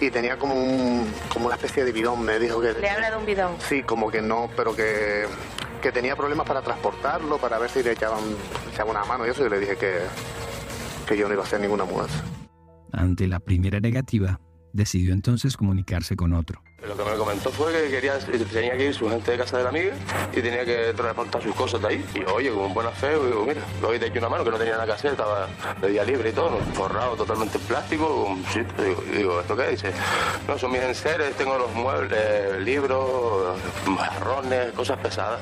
y 0.01 0.11
tenía 0.11 0.39
como, 0.39 0.55
un, 0.55 1.07
como 1.33 1.47
una 1.47 1.55
especie 1.55 1.85
de 1.85 1.93
bidón, 1.93 2.25
me 2.25 2.39
dijo 2.39 2.61
que... 2.61 2.73
Le 2.73 2.91
habla 2.91 3.11
de 3.11 3.17
un 3.17 3.27
bidón. 3.27 3.55
Sí, 3.59 3.83
como 3.83 4.11
que 4.11 4.21
no, 4.21 4.51
pero 4.57 4.75
que, 4.75 5.27
que 5.81 5.93
tenía 5.93 6.17
problemas 6.17 6.47
para 6.47 6.63
transportarlo, 6.63 7.39
para 7.39 7.59
ver 7.59 7.71
si 7.71 7.83
le 7.83 7.93
echaban, 7.93 8.23
echaban 8.73 8.97
una 8.97 9.05
mano 9.05 9.27
y 9.27 9.31
eso, 9.31 9.47
y 9.47 9.51
le 9.51 9.61
dije 9.61 9.77
que, 9.77 9.99
que 11.07 11.17
yo 11.17 11.29
no 11.29 11.35
iba 11.35 11.43
a 11.43 11.47
hacer 11.47 11.61
ninguna 11.61 11.85
mudanza. 11.85 12.25
Ante 12.93 13.29
la 13.29 13.41
primera 13.41 13.81
negativa, 13.81 14.41
decidió 14.75 15.15
entonces 15.15 15.57
comunicarse 15.57 16.17
con 16.17 16.35
otro. 16.35 16.61
Lo 16.87 16.97
que 16.97 17.05
me 17.05 17.17
comentó 17.17 17.51
fue 17.51 17.73
que 17.73 17.91
quería, 17.91 18.19
tenía 18.19 18.77
que 18.77 18.87
ir 18.87 18.95
su 18.95 19.09
gente 19.09 19.31
de 19.31 19.39
casa 19.39 19.57
de 19.57 19.63
la 19.63 19.71
amiga 19.71 19.95
y 20.33 20.43
tenía 20.43 20.67
que 20.67 20.93
transportar 20.95 21.43
sus 21.43 21.55
cosas 21.55 21.81
de 21.81 21.89
ahí. 21.89 22.05
Y 22.15 22.31
oye, 22.31 22.51
con 22.51 22.75
buena 22.75 22.91
fe, 22.91 23.11
digo, 23.13 23.47
mira, 23.47 23.63
lo 23.81 23.95
he 23.95 23.97
hecho 23.97 24.19
una 24.19 24.29
mano 24.29 24.45
que 24.45 24.51
no 24.51 24.59
tenía 24.59 24.75
nada 24.75 24.85
que 24.85 24.93
hacer, 24.93 25.13
estaba 25.13 25.49
de 25.81 25.89
día 25.89 26.05
libre 26.05 26.31
y 26.31 26.33
todo, 26.33 26.59
forrado 26.75 27.17
totalmente 27.17 27.57
en 27.57 27.65
plástico. 27.65 28.37
digo, 28.55 29.05
digo, 29.17 29.41
¿esto 29.41 29.57
qué? 29.57 29.69
Dice, 29.69 29.93
no, 30.47 30.59
son 30.59 30.73
mis 30.73 30.83
enseres, 30.83 31.35
tengo 31.37 31.57
los 31.57 31.73
muebles, 31.73 32.61
libros, 32.63 33.59
marrones, 33.87 34.73
cosas 34.73 34.99
pesadas. 34.99 35.41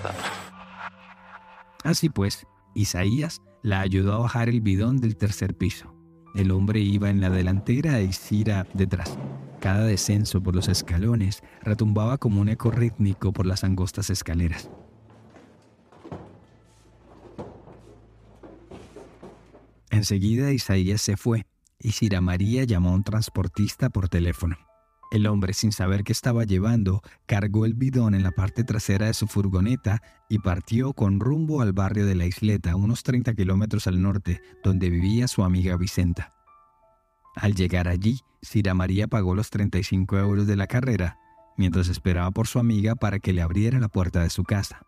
Así 1.82 2.10
pues, 2.10 2.46
Isaías 2.74 3.40
la 3.62 3.80
ayudó 3.80 4.14
a 4.14 4.18
bajar 4.18 4.48
el 4.48 4.60
bidón 4.60 4.98
del 4.98 5.16
tercer 5.16 5.54
piso. 5.54 5.91
El 6.34 6.50
hombre 6.50 6.80
iba 6.80 7.10
en 7.10 7.20
la 7.20 7.28
delantera 7.28 8.00
y 8.00 8.12
Cira 8.12 8.66
detrás. 8.72 9.18
Cada 9.60 9.84
descenso 9.84 10.42
por 10.42 10.56
los 10.56 10.68
escalones 10.68 11.42
retumbaba 11.62 12.18
como 12.18 12.40
un 12.40 12.48
eco 12.48 12.70
rítmico 12.70 13.32
por 13.32 13.46
las 13.46 13.64
angostas 13.64 14.08
escaleras. 14.10 14.70
Enseguida 19.90 20.52
Isaías 20.52 21.02
se 21.02 21.16
fue 21.16 21.46
y 21.78 21.92
Cira 21.92 22.20
María 22.20 22.64
llamó 22.64 22.90
a 22.90 22.94
un 22.94 23.04
transportista 23.04 23.90
por 23.90 24.08
teléfono. 24.08 24.56
El 25.12 25.27
hombre, 25.27 25.53
sin 25.53 25.72
saber 25.72 26.05
qué 26.05 26.12
estaba 26.12 26.44
llevando, 26.44 27.03
cargó 27.27 27.66
el 27.66 27.75
bidón 27.75 28.14
en 28.14 28.22
la 28.22 28.31
parte 28.31 28.64
trasera 28.64 29.09
de 29.09 29.12
su 29.12 29.27
furgoneta 29.27 30.01
y 30.31 30.38
partió 30.38 30.94
con 30.94 31.20
rumbo 31.20 31.61
al 31.61 31.75
barrio 31.75 32.07
de 32.07 32.14
la 32.14 32.25
isleta, 32.25 32.77
unos 32.77 33.03
30 33.03 33.35
kilómetros 33.35 33.87
al 33.87 34.01
norte, 34.01 34.40
donde 34.64 34.88
vivía 34.88 35.29
su 35.29 35.44
amiga 35.44 35.77
Vicenta. 35.77 36.33
Al 37.37 37.55
llegar 37.55 37.88
allí, 37.88 38.20
Cira 38.40 38.72
María 38.72 39.07
pagó 39.07 39.35
los 39.35 39.51
35 39.51 40.16
euros 40.16 40.46
de 40.46 40.57
la 40.57 40.66
carrera, 40.66 41.18
mientras 41.59 41.88
esperaba 41.88 42.31
por 42.31 42.46
su 42.46 42.59
amiga 42.59 42.94
para 42.94 43.18
que 43.18 43.35
le 43.35 43.42
abriera 43.42 43.79
la 43.81 43.88
puerta 43.88 44.22
de 44.22 44.31
su 44.31 44.44
casa. 44.44 44.81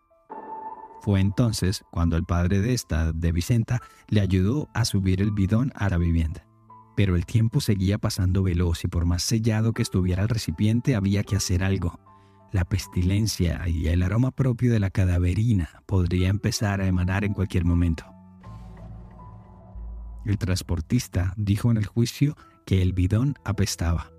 Fue 1.01 1.19
entonces 1.19 1.83
cuando 1.91 2.17
el 2.17 2.23
padre 2.23 2.61
de 2.61 2.73
esta, 2.73 3.11
de 3.11 3.31
Vicenta, 3.31 3.79
le 4.07 4.21
ayudó 4.21 4.69
a 4.73 4.85
subir 4.85 5.21
el 5.21 5.29
bidón 5.29 5.71
a 5.75 5.87
la 5.87 5.99
vivienda. 5.99 6.44
Pero 6.95 7.15
el 7.15 7.25
tiempo 7.25 7.61
seguía 7.61 7.97
pasando 7.97 8.43
veloz 8.43 8.83
y 8.83 8.87
por 8.87 9.05
más 9.05 9.23
sellado 9.23 9.73
que 9.73 9.81
estuviera 9.81 10.23
el 10.23 10.29
recipiente 10.29 10.95
había 10.95 11.23
que 11.23 11.35
hacer 11.35 11.63
algo. 11.63 11.99
La 12.51 12.63
pestilencia 12.63 13.67
y 13.67 13.87
el 13.87 14.01
aroma 14.01 14.31
propio 14.31 14.71
de 14.71 14.79
la 14.79 14.89
cadaverina 14.89 15.81
podría 15.85 16.29
empezar 16.29 16.79
a 16.79 16.87
emanar 16.87 17.25
en 17.25 17.33
cualquier 17.33 17.65
momento. 17.65 18.05
El 20.25 20.37
transportista 20.37 21.33
dijo 21.37 21.69
en 21.69 21.77
el 21.77 21.85
juicio 21.85 22.35
que 22.65 22.81
el 22.81 22.93
bidón 22.93 23.35
apestaba, 23.43 24.11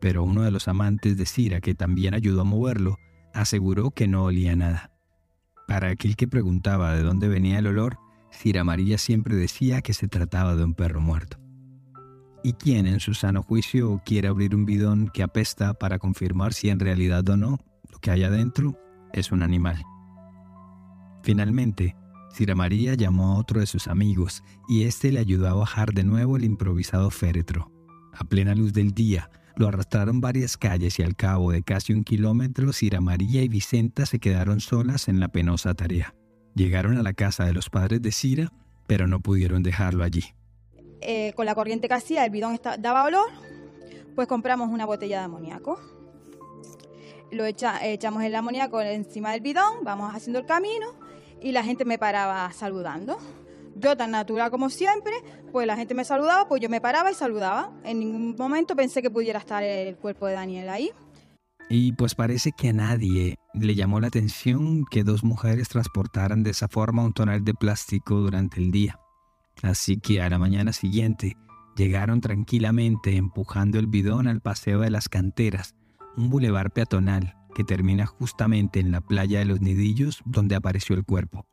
pero 0.00 0.24
uno 0.24 0.42
de 0.42 0.50
los 0.50 0.68
amantes 0.68 1.16
de 1.16 1.26
Cira, 1.26 1.60
que 1.60 1.74
también 1.74 2.14
ayudó 2.14 2.42
a 2.42 2.44
moverlo, 2.44 2.96
aseguró 3.34 3.90
que 3.90 4.08
no 4.08 4.24
olía 4.24 4.56
nada. 4.56 4.92
Para 5.68 5.90
aquel 5.90 6.16
que 6.16 6.26
preguntaba 6.26 6.94
de 6.94 7.02
dónde 7.02 7.28
venía 7.28 7.58
el 7.58 7.66
olor, 7.66 7.98
Cira 8.32 8.64
María 8.64 8.98
siempre 8.98 9.36
decía 9.36 9.82
que 9.82 9.92
se 9.92 10.08
trataba 10.08 10.56
de 10.56 10.64
un 10.64 10.74
perro 10.74 11.00
muerto. 11.00 11.38
¿Y 12.42 12.54
quién 12.54 12.86
en 12.86 13.00
su 13.00 13.12
sano 13.12 13.42
juicio 13.42 14.00
quiere 14.04 14.28
abrir 14.28 14.54
un 14.54 14.64
bidón 14.64 15.10
que 15.12 15.22
apesta 15.22 15.74
para 15.74 15.98
confirmar 15.98 16.54
si 16.54 16.70
en 16.70 16.80
realidad 16.80 17.28
o 17.28 17.36
no 17.36 17.58
lo 17.90 17.98
que 17.98 18.10
hay 18.10 18.24
adentro 18.24 18.78
es 19.12 19.30
un 19.30 19.42
animal? 19.42 19.84
Finalmente, 21.22 21.96
Cira 22.32 22.54
María 22.54 22.94
llamó 22.94 23.32
a 23.32 23.38
otro 23.38 23.60
de 23.60 23.66
sus 23.66 23.88
amigos 23.88 24.42
y 24.68 24.84
éste 24.84 25.12
le 25.12 25.20
ayudó 25.20 25.48
a 25.48 25.54
bajar 25.54 25.92
de 25.92 26.04
nuevo 26.04 26.36
el 26.36 26.44
improvisado 26.44 27.10
féretro. 27.10 27.70
A 28.14 28.24
plena 28.24 28.54
luz 28.54 28.72
del 28.72 28.92
día, 28.92 29.30
lo 29.56 29.68
arrastraron 29.68 30.22
varias 30.22 30.56
calles 30.56 30.98
y 30.98 31.02
al 31.02 31.16
cabo 31.16 31.52
de 31.52 31.62
casi 31.62 31.92
un 31.92 32.04
kilómetro, 32.04 32.72
Cira 32.72 33.02
María 33.02 33.42
y 33.42 33.48
Vicenta 33.48 34.06
se 34.06 34.18
quedaron 34.18 34.60
solas 34.60 35.08
en 35.08 35.20
la 35.20 35.28
penosa 35.28 35.74
tarea. 35.74 36.14
Llegaron 36.54 36.96
a 36.96 37.02
la 37.02 37.12
casa 37.12 37.44
de 37.44 37.52
los 37.52 37.68
padres 37.68 38.00
de 38.00 38.12
Cira, 38.12 38.52
pero 38.86 39.06
no 39.06 39.20
pudieron 39.20 39.62
dejarlo 39.62 40.04
allí. 40.04 40.24
Eh, 41.00 41.32
con 41.34 41.46
la 41.46 41.54
corriente 41.54 41.88
que 41.88 41.94
hacía, 41.94 42.24
el 42.24 42.30
bidón 42.30 42.60
daba 42.78 43.04
olor, 43.04 43.30
pues 44.14 44.28
compramos 44.28 44.68
una 44.68 44.86
botella 44.86 45.18
de 45.18 45.24
amoníaco. 45.24 45.78
Lo 47.30 47.44
echamos 47.46 48.22
el 48.24 48.34
amoníaco 48.34 48.80
encima 48.80 49.32
del 49.32 49.40
bidón, 49.40 49.84
vamos 49.84 50.12
haciendo 50.14 50.40
el 50.40 50.46
camino 50.46 50.94
y 51.40 51.52
la 51.52 51.62
gente 51.62 51.84
me 51.84 51.98
paraba 51.98 52.50
saludando. 52.52 53.18
Yo 53.76 53.96
tan 53.96 54.10
natural 54.10 54.50
como 54.50 54.68
siempre, 54.68 55.12
pues 55.52 55.66
la 55.66 55.76
gente 55.76 55.94
me 55.94 56.04
saludaba, 56.04 56.48
pues 56.48 56.60
yo 56.60 56.68
me 56.68 56.80
paraba 56.80 57.10
y 57.10 57.14
saludaba. 57.14 57.72
En 57.84 58.00
ningún 58.00 58.34
momento 58.36 58.74
pensé 58.74 59.00
que 59.00 59.10
pudiera 59.10 59.38
estar 59.38 59.62
el 59.62 59.96
cuerpo 59.96 60.26
de 60.26 60.34
Daniel 60.34 60.68
ahí. 60.68 60.90
Y 61.68 61.92
pues 61.92 62.16
parece 62.16 62.50
que 62.50 62.70
a 62.70 62.72
nadie 62.72 63.36
le 63.54 63.74
llamó 63.76 64.00
la 64.00 64.08
atención 64.08 64.84
que 64.90 65.04
dos 65.04 65.22
mujeres 65.22 65.68
transportaran 65.68 66.42
de 66.42 66.50
esa 66.50 66.66
forma 66.66 67.04
un 67.04 67.12
tonel 67.12 67.44
de 67.44 67.54
plástico 67.54 68.16
durante 68.16 68.60
el 68.60 68.72
día. 68.72 68.98
Así 69.62 69.98
que 69.98 70.22
a 70.22 70.30
la 70.30 70.38
mañana 70.38 70.72
siguiente 70.72 71.36
llegaron 71.76 72.20
tranquilamente 72.20 73.16
empujando 73.16 73.78
el 73.78 73.86
bidón 73.86 74.26
al 74.26 74.40
paseo 74.40 74.80
de 74.80 74.90
las 74.90 75.08
canteras, 75.08 75.74
un 76.16 76.30
bulevar 76.30 76.72
peatonal 76.72 77.36
que 77.54 77.64
termina 77.64 78.06
justamente 78.06 78.80
en 78.80 78.90
la 78.90 79.00
playa 79.00 79.40
de 79.40 79.44
los 79.44 79.60
Nidillos 79.60 80.22
donde 80.24 80.54
apareció 80.54 80.96
el 80.96 81.04
cuerpo. 81.04 81.46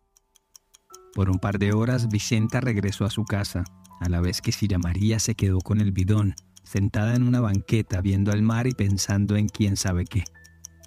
Por 1.13 1.29
un 1.29 1.39
par 1.39 1.57
de 1.57 1.73
horas 1.73 2.09
Vicenta 2.09 2.61
regresó 2.61 3.05
a 3.05 3.09
su 3.09 3.25
casa, 3.25 3.63
a 3.99 4.09
la 4.09 4.21
vez 4.21 4.41
que 4.41 4.51
Sira 4.51 4.77
María 4.77 5.19
se 5.19 5.35
quedó 5.35 5.59
con 5.59 5.81
el 5.81 5.91
bidón, 5.91 6.35
sentada 6.63 7.15
en 7.15 7.23
una 7.23 7.39
banqueta 7.39 8.01
viendo 8.01 8.31
al 8.31 8.43
mar 8.43 8.67
y 8.67 8.73
pensando 8.73 9.35
en 9.35 9.47
quién 9.47 9.77
sabe 9.77 10.05
qué. 10.05 10.23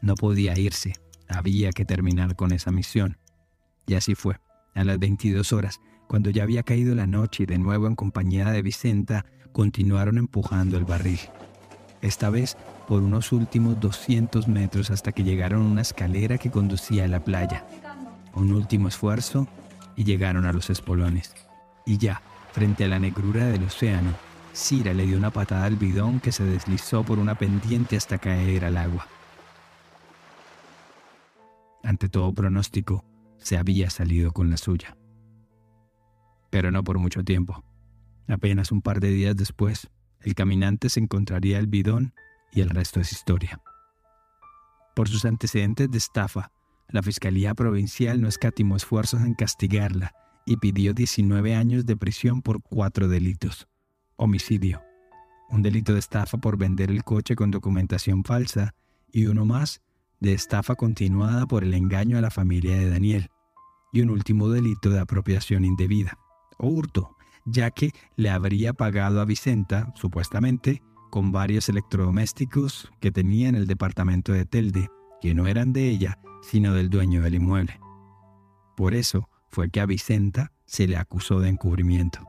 No 0.03 0.15
podía 0.15 0.59
irse, 0.59 0.95
había 1.29 1.71
que 1.71 1.85
terminar 1.85 2.37
con 2.37 2.53
esa 2.53 2.71
misión. 2.71 3.19
Y 3.87 3.95
así 3.95 4.15
fue. 4.15 4.39
A 4.75 4.85
las 4.85 4.99
22 4.99 5.53
horas, 5.53 5.81
cuando 6.11 6.31
ya 6.31 6.43
había 6.43 6.65
caído 6.65 6.97
la 6.97 7.07
noche 7.07 7.45
y 7.45 7.47
de 7.47 7.57
nuevo 7.57 7.87
en 7.87 7.95
compañía 7.95 8.51
de 8.51 8.63
Vicenta, 8.63 9.27
continuaron 9.53 10.19
empujando 10.19 10.77
el 10.77 10.85
barril. 10.85 11.21
Esta 12.03 12.31
vez 12.31 12.57
por 12.89 13.01
unos 13.01 13.31
últimos 13.31 13.79
200 13.79 14.49
metros 14.49 14.91
hasta 14.91 15.13
que 15.13 15.23
llegaron 15.23 15.63
a 15.63 15.71
una 15.71 15.83
escalera 15.83 16.37
que 16.37 16.51
conducía 16.51 17.05
a 17.05 17.07
la 17.07 17.23
playa. 17.23 17.65
Un 18.35 18.51
último 18.51 18.89
esfuerzo 18.89 19.47
y 19.95 20.03
llegaron 20.03 20.47
a 20.47 20.53
los 20.53 20.69
espolones. 20.69 21.33
Y 21.87 21.99
ya, 21.99 22.23
frente 22.51 22.87
a 22.87 22.89
la 22.89 22.99
negrura 22.99 23.47
del 23.47 23.63
océano, 23.63 24.11
Cira 24.53 24.93
le 24.93 25.07
dio 25.07 25.17
una 25.17 25.31
patada 25.31 25.67
al 25.67 25.77
bidón 25.77 26.19
que 26.19 26.33
se 26.33 26.43
deslizó 26.43 27.05
por 27.05 27.21
una 27.21 27.37
pendiente 27.37 27.97
hasta 27.97 28.19
caer 28.19 28.65
al 28.65 28.79
agua. 28.79 29.07
Ante 31.85 32.09
todo 32.09 32.33
pronóstico, 32.33 33.05
se 33.39 33.57
había 33.57 33.91
salido 33.91 34.33
con 34.33 34.51
la 34.51 34.57
suya 34.57 34.97
pero 36.51 36.71
no 36.71 36.85
por 36.85 36.99
mucho 36.99 37.25
tiempo. 37.25 37.65
Apenas 38.29 38.71
un 38.71 38.83
par 38.83 39.01
de 39.01 39.11
días 39.11 39.37
después, 39.37 39.89
el 40.21 40.35
caminante 40.35 40.89
se 40.89 41.01
encontraría 41.01 41.59
el 41.59 41.67
bidón 41.67 42.15
y 42.53 42.61
el 42.61 42.71
resto 42.71 43.01
es 43.01 43.13
historia. 43.13 43.61
Por 44.95 45.09
sus 45.09 45.25
antecedentes 45.25 45.91
de 45.91 45.99
estafa, 45.99 46.53
la 46.89 47.03
Fiscalía 47.03 47.55
Provincial 47.55 48.21
no 48.21 48.29
escatimó 48.29 48.77
esfuerzos 48.77 49.23
en 49.23 49.35
castigarla 49.35 50.13
y 50.45 50.57
pidió 50.57 50.93
19 50.93 51.55
años 51.55 51.87
de 51.87 51.97
prisión 51.97 52.43
por 52.43 52.61
cuatro 52.63 53.09
delitos. 53.09 53.69
Homicidio, 54.17 54.83
un 55.49 55.63
delito 55.63 55.93
de 55.93 56.01
estafa 56.01 56.39
por 56.39 56.59
vender 56.59 56.91
el 56.91 57.05
coche 57.05 57.37
con 57.37 57.51
documentación 57.51 58.25
falsa 58.25 58.75
y 59.13 59.27
uno 59.27 59.45
más 59.45 59.81
de 60.19 60.35
estafa 60.35 60.75
continuada 60.75 61.47
por 61.47 61.65
el 61.65 61.73
engaño 61.75 62.19
a 62.19 62.21
la 62.21 62.31
familia 62.31 62.77
de 62.77 62.91
Daniel 62.91 63.31
y 63.93 64.03
un 64.03 64.11
último 64.11 64.51
delito 64.51 64.91
de 64.91 65.01
apropiación 65.01 65.65
indebida 65.65 66.19
o 66.61 66.69
hurto, 66.69 67.17
ya 67.45 67.71
que 67.71 67.93
le 68.17 68.31
habría 68.31 68.73
pagado 68.73 69.21
a 69.21 69.25
Vicenta, 69.25 69.93
supuestamente, 69.97 70.83
con 71.11 71.33
varios 71.33 71.69
electrodomésticos 71.69 72.91
que 73.01 73.11
tenía 73.11 73.49
en 73.49 73.57
el 73.57 73.67
departamento 73.67 74.33
de 74.33 74.45
Telde, 74.45 74.89
que 75.21 75.35
no 75.35 75.47
eran 75.47 75.73
de 75.73 75.89
ella, 75.89 76.19
sino 76.43 76.75
del 76.75 76.89
dueño 76.89 77.23
del 77.23 77.35
inmueble. 77.35 77.81
Por 78.77 78.95
eso 78.95 79.29
fue 79.49 79.71
que 79.71 79.81
a 79.81 79.87
Vicenta 79.87 80.53
se 80.65 80.87
le 80.87 80.97
acusó 80.97 81.41
de 81.41 81.49
encubrimiento. 81.49 82.21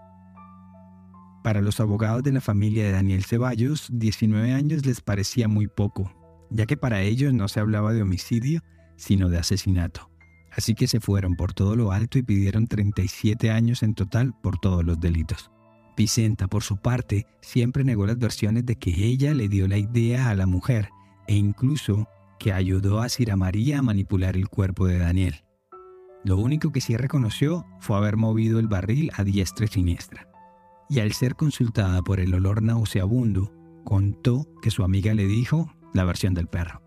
Para 1.44 1.62
los 1.62 1.80
abogados 1.80 2.24
de 2.24 2.32
la 2.32 2.41
familia 2.41 2.84
de 2.84 2.91
Daniel 2.91 3.24
Ceballos, 3.24 3.88
19 3.91 4.54
años 4.54 4.86
les 4.86 5.02
parecía 5.02 5.48
muy 5.48 5.67
poco, 5.67 6.12
ya 6.50 6.65
que 6.65 6.78
para 6.78 7.02
ellos 7.02 7.34
no 7.34 7.48
se 7.48 7.60
hablaba 7.60 7.94
de 7.94 8.02
homicidio, 8.02 8.62
sino 8.96 9.30
de 9.30 9.39
asesinato. 9.39 10.11
Así 10.52 10.76
que 10.76 10.88
se 10.88 11.00
fueron 11.00 11.36
por 11.36 11.54
todo 11.54 11.76
lo 11.76 11.92
alto 11.92 12.18
y 12.20 12.24
pidieron 12.24 12.68
37 12.68 13.52
años 13.52 13.84
en 13.84 13.94
total 13.94 14.34
por 14.42 14.60
todos 14.60 14.84
los 14.84 15.00
delitos. 15.00 15.52
Vicenta, 15.96 16.48
por 16.48 16.64
su 16.64 16.78
parte, 16.78 17.26
siempre 17.42 17.84
negó 17.84 18.06
las 18.06 18.18
versiones 18.18 18.66
de 18.66 18.76
que 18.76 18.92
ella 19.06 19.34
le 19.34 19.48
dio 19.48 19.68
la 19.68 19.78
idea 19.78 20.30
a 20.30 20.36
la 20.36 20.46
mujer 20.46 20.90
e 21.28 21.36
incluso 21.36 22.08
que 22.40 22.54
ayudó 22.54 23.02
a 23.02 23.10
Cira 23.10 23.36
María 23.36 23.80
a 23.80 23.84
manipular 23.84 24.36
el 24.36 24.50
cuerpo 24.50 24.88
de 24.88 24.98
Daniel. 24.98 25.44
Lo 26.24 26.38
único 26.38 26.72
que 26.72 26.82
sí 26.82 26.98
reconoció 26.98 27.66
fue 27.80 27.98
haber 27.98 28.18
movido 28.18 28.60
el 28.60 28.68
barril 28.68 29.12
a 29.16 29.24
diestra 29.24 29.66
y 29.66 29.70
siniestra. 29.70 30.28
Y 30.90 31.00
al 31.00 31.14
ser 31.14 31.36
consultada 31.36 32.02
por 32.02 32.20
el 32.20 32.34
olor 32.34 32.62
nauseabundo, 32.62 33.54
contó 33.84 34.48
que 34.62 34.72
su 34.72 34.84
amiga 34.84 35.14
le 35.14 35.26
dijo 35.26 35.74
la 35.94 36.04
versión 36.04 36.34
del 36.34 36.48
perro. 36.48 36.82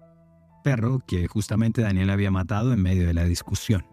Perro 0.64 1.02
que 1.06 1.28
justamente 1.28 1.82
Daniel 1.82 2.08
había 2.08 2.30
matado 2.30 2.72
en 2.72 2.82
medio 2.82 3.06
de 3.06 3.12
la 3.12 3.24
discusión. 3.24 3.84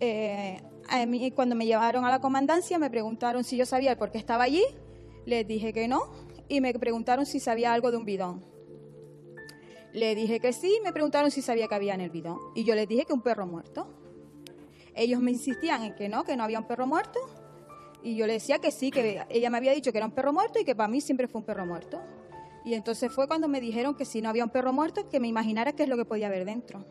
Eh, 0.00 0.60
a 0.88 1.06
mí, 1.06 1.30
cuando 1.30 1.54
me 1.54 1.66
llevaron 1.66 2.04
a 2.04 2.10
la 2.10 2.20
comandancia 2.20 2.80
me 2.80 2.90
preguntaron 2.90 3.44
si 3.44 3.56
yo 3.56 3.64
sabía 3.64 3.96
por 3.96 4.10
qué 4.10 4.18
estaba 4.18 4.42
allí. 4.42 4.64
Les 5.24 5.46
dije 5.46 5.72
que 5.72 5.86
no 5.86 6.02
y 6.48 6.60
me 6.60 6.74
preguntaron 6.74 7.26
si 7.26 7.38
sabía 7.38 7.72
algo 7.72 7.92
de 7.92 7.96
un 7.96 8.04
bidón. 8.04 8.44
Le 9.92 10.16
dije 10.16 10.40
que 10.40 10.52
sí, 10.52 10.80
me 10.82 10.92
preguntaron 10.92 11.30
si 11.30 11.42
sabía 11.42 11.68
que 11.68 11.76
había 11.76 11.94
en 11.94 12.00
el 12.00 12.10
bidón 12.10 12.38
y 12.56 12.64
yo 12.64 12.74
les 12.74 12.88
dije 12.88 13.04
que 13.04 13.12
un 13.12 13.22
perro 13.22 13.46
muerto. 13.46 13.86
Ellos 14.96 15.20
me 15.20 15.30
insistían 15.30 15.84
en 15.84 15.94
que 15.94 16.08
no, 16.08 16.24
que 16.24 16.36
no 16.36 16.42
había 16.42 16.58
un 16.58 16.66
perro 16.66 16.88
muerto 16.88 17.20
y 18.02 18.16
yo 18.16 18.26
le 18.26 18.32
decía 18.32 18.58
que 18.58 18.72
sí, 18.72 18.90
que 18.90 19.24
ella 19.30 19.48
me 19.48 19.58
había 19.58 19.70
dicho 19.70 19.92
que 19.92 19.98
era 19.98 20.06
un 20.06 20.12
perro 20.12 20.32
muerto 20.32 20.58
y 20.58 20.64
que 20.64 20.74
para 20.74 20.88
mí 20.88 21.00
siempre 21.00 21.28
fue 21.28 21.40
un 21.40 21.46
perro 21.46 21.64
muerto. 21.66 22.02
Y 22.64 22.74
entonces 22.74 23.12
fue 23.12 23.26
cuando 23.26 23.48
me 23.48 23.60
dijeron 23.60 23.94
que 23.94 24.04
si 24.04 24.22
no 24.22 24.28
había 24.28 24.44
un 24.44 24.50
perro 24.50 24.72
muerto, 24.72 25.08
que 25.08 25.20
me 25.20 25.28
imaginara 25.28 25.72
qué 25.72 25.82
es 25.84 25.88
lo 25.88 25.96
que 25.96 26.04
podía 26.04 26.28
haber 26.28 26.44
dentro. 26.44 26.86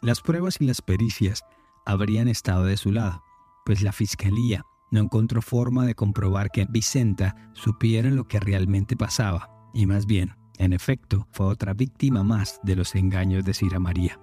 Las 0.00 0.20
pruebas 0.20 0.60
y 0.60 0.66
las 0.66 0.80
pericias 0.80 1.44
habrían 1.84 2.28
estado 2.28 2.64
de 2.64 2.76
su 2.76 2.92
lado, 2.92 3.22
pues 3.64 3.82
la 3.82 3.92
fiscalía 3.92 4.64
no 4.90 5.00
encontró 5.00 5.42
forma 5.42 5.84
de 5.86 5.94
comprobar 5.94 6.50
que 6.50 6.66
Vicenta 6.68 7.50
supiera 7.52 8.08
lo 8.10 8.28
que 8.28 8.40
realmente 8.40 8.96
pasaba, 8.96 9.50
y 9.74 9.86
más 9.86 10.06
bien, 10.06 10.34
en 10.58 10.72
efecto, 10.72 11.26
fue 11.32 11.46
otra 11.46 11.74
víctima 11.74 12.22
más 12.22 12.60
de 12.62 12.76
los 12.76 12.94
engaños 12.94 13.44
de 13.44 13.54
Cira 13.54 13.78
María. 13.78 14.20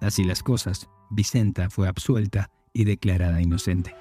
Así 0.00 0.24
las 0.24 0.42
cosas, 0.42 0.88
Vicenta 1.10 1.70
fue 1.70 1.88
absuelta 1.88 2.50
y 2.72 2.84
declarada 2.84 3.40
inocente. 3.40 3.94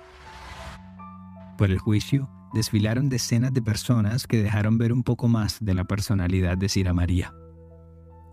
Por 1.58 1.72
el 1.72 1.80
juicio, 1.80 2.30
desfilaron 2.56 3.10
decenas 3.10 3.54
de 3.54 3.62
personas 3.62 4.28
que 4.28 4.42
dejaron 4.42 4.78
ver 4.78 4.94
un 4.94 5.04
poco 5.04 5.28
más 5.28 5.58
de 5.60 5.74
la 5.74 5.84
personalidad 5.84 6.58
de 6.58 6.70
Cira 6.70 6.94
María. 6.94 7.34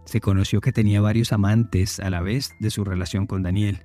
Se 0.06 0.20
conoció 0.20 0.61
que 0.61 0.72
tenía 0.72 1.00
varios 1.00 1.32
amantes 1.32 1.98
a 1.98 2.08
la 2.08 2.22
vez 2.22 2.54
de 2.61 2.70
su 2.70 2.85
relación 2.85 3.26
con 3.26 3.42
Daniel, 3.42 3.85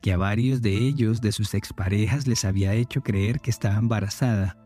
que 0.00 0.14
a 0.14 0.16
varios 0.16 0.62
de 0.62 0.76
ellos 0.78 1.20
de 1.20 1.30
sus 1.30 1.52
exparejas 1.52 2.26
les 2.26 2.46
había 2.46 2.72
hecho 2.72 3.02
creer 3.02 3.40
que 3.40 3.50
estaba 3.50 3.76
embarazada 3.76 4.56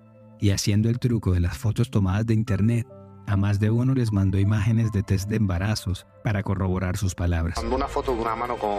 y 0.41 0.51
haciendo 0.51 0.89
el 0.89 1.01
truco 1.01 1.33
de 1.33 1.41
las 1.41 1.59
fotos 1.59 1.91
tomadas 1.91 2.27
de 2.27 2.35
internet, 2.35 2.87
a 3.27 3.37
más 3.37 3.59
de 3.59 3.71
uno 3.71 3.95
les 3.95 4.13
mandó 4.13 4.39
imágenes 4.39 4.93
de 4.93 5.03
test 5.03 5.29
de 5.29 5.37
embarazos 5.37 6.07
para 6.23 6.45
corroborar 6.45 6.97
sus 6.97 7.17
palabras. 7.17 7.57
Mandó 7.57 7.77
una 7.77 7.89
foto 7.89 8.15
de 8.15 8.23
una 8.23 8.37
mano 8.37 8.57
con, 8.57 8.79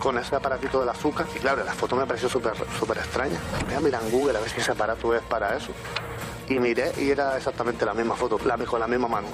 con 0.00 0.18
ese 0.18 0.34
aparatito 0.34 0.80
del 0.80 0.88
azúcar 0.88 1.26
y 1.36 1.38
claro, 1.38 1.64
la 1.64 1.72
foto 1.74 1.94
me 1.94 2.06
pareció 2.06 2.28
súper 2.28 2.54
súper 2.78 2.98
extraña. 2.98 3.38
Voy 3.66 3.92
a 3.92 4.00
en 4.00 4.10
Google 4.10 4.36
a 4.36 4.40
ver 4.40 4.50
si 4.50 4.60
ese 4.60 4.72
aparato 4.72 5.14
es 5.14 5.22
para 5.22 5.56
eso. 5.56 5.72
Y 6.48 6.58
miré 6.58 6.90
y 7.00 7.10
era 7.10 7.36
exactamente 7.36 7.86
la 7.86 7.94
misma 7.94 8.16
foto, 8.16 8.38
la, 8.44 8.56
con 8.58 8.80
la 8.80 8.88
misma 8.88 9.06
mano. 9.06 9.28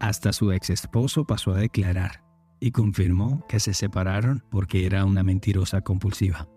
Hasta 0.00 0.32
su 0.32 0.50
ex 0.50 0.70
esposo 0.70 1.24
pasó 1.24 1.52
a 1.52 1.58
declarar 1.58 2.24
y 2.58 2.72
confirmó 2.72 3.46
que 3.46 3.60
se 3.60 3.74
separaron 3.74 4.42
porque 4.50 4.86
era 4.86 5.04
una 5.04 5.22
mentirosa 5.22 5.82
compulsiva. 5.82 6.48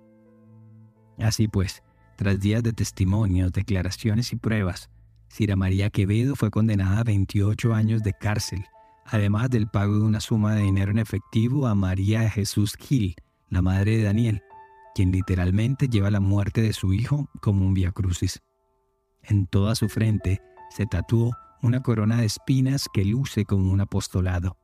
Así 1.19 1.47
pues, 1.47 1.83
tras 2.17 2.39
días 2.39 2.63
de 2.63 2.73
testimonios, 2.73 3.51
declaraciones 3.51 4.31
y 4.33 4.37
pruebas, 4.37 4.89
Cira 5.29 5.55
María 5.55 5.89
Quevedo 5.89 6.35
fue 6.35 6.51
condenada 6.51 6.99
a 6.99 7.03
28 7.03 7.73
años 7.73 8.03
de 8.03 8.13
cárcel, 8.13 8.65
además 9.05 9.49
del 9.49 9.67
pago 9.67 9.95
de 9.95 10.03
una 10.03 10.19
suma 10.19 10.55
de 10.55 10.61
dinero 10.61 10.91
en 10.91 10.99
efectivo 10.99 11.67
a 11.67 11.75
María 11.75 12.29
Jesús 12.29 12.75
Gil, 12.75 13.15
la 13.53 13.61
madre 13.61 13.97
de 13.97 14.03
Daniel, 14.03 14.43
quien 14.95 15.11
literalmente 15.11 15.87
lleva 15.87 16.11
la 16.11 16.19
muerte 16.19 16.61
de 16.61 16.73
su 16.73 16.93
hijo 16.93 17.29
como 17.41 17.65
un 17.65 17.73
crucis. 17.93 18.41
En 19.21 19.47
toda 19.47 19.75
su 19.75 19.89
frente 19.89 20.41
se 20.69 20.85
tatuó 20.85 21.31
una 21.61 21.81
corona 21.81 22.17
de 22.17 22.25
espinas 22.25 22.89
que 22.93 23.05
luce 23.05 23.45
como 23.45 23.71
un 23.71 23.81
apostolado. 23.81 24.57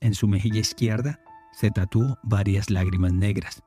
En 0.00 0.14
su 0.14 0.26
mejilla 0.26 0.60
izquierda 0.60 1.20
se 1.52 1.70
tatuó 1.70 2.18
varias 2.22 2.70
lágrimas 2.70 3.12
negras, 3.12 3.62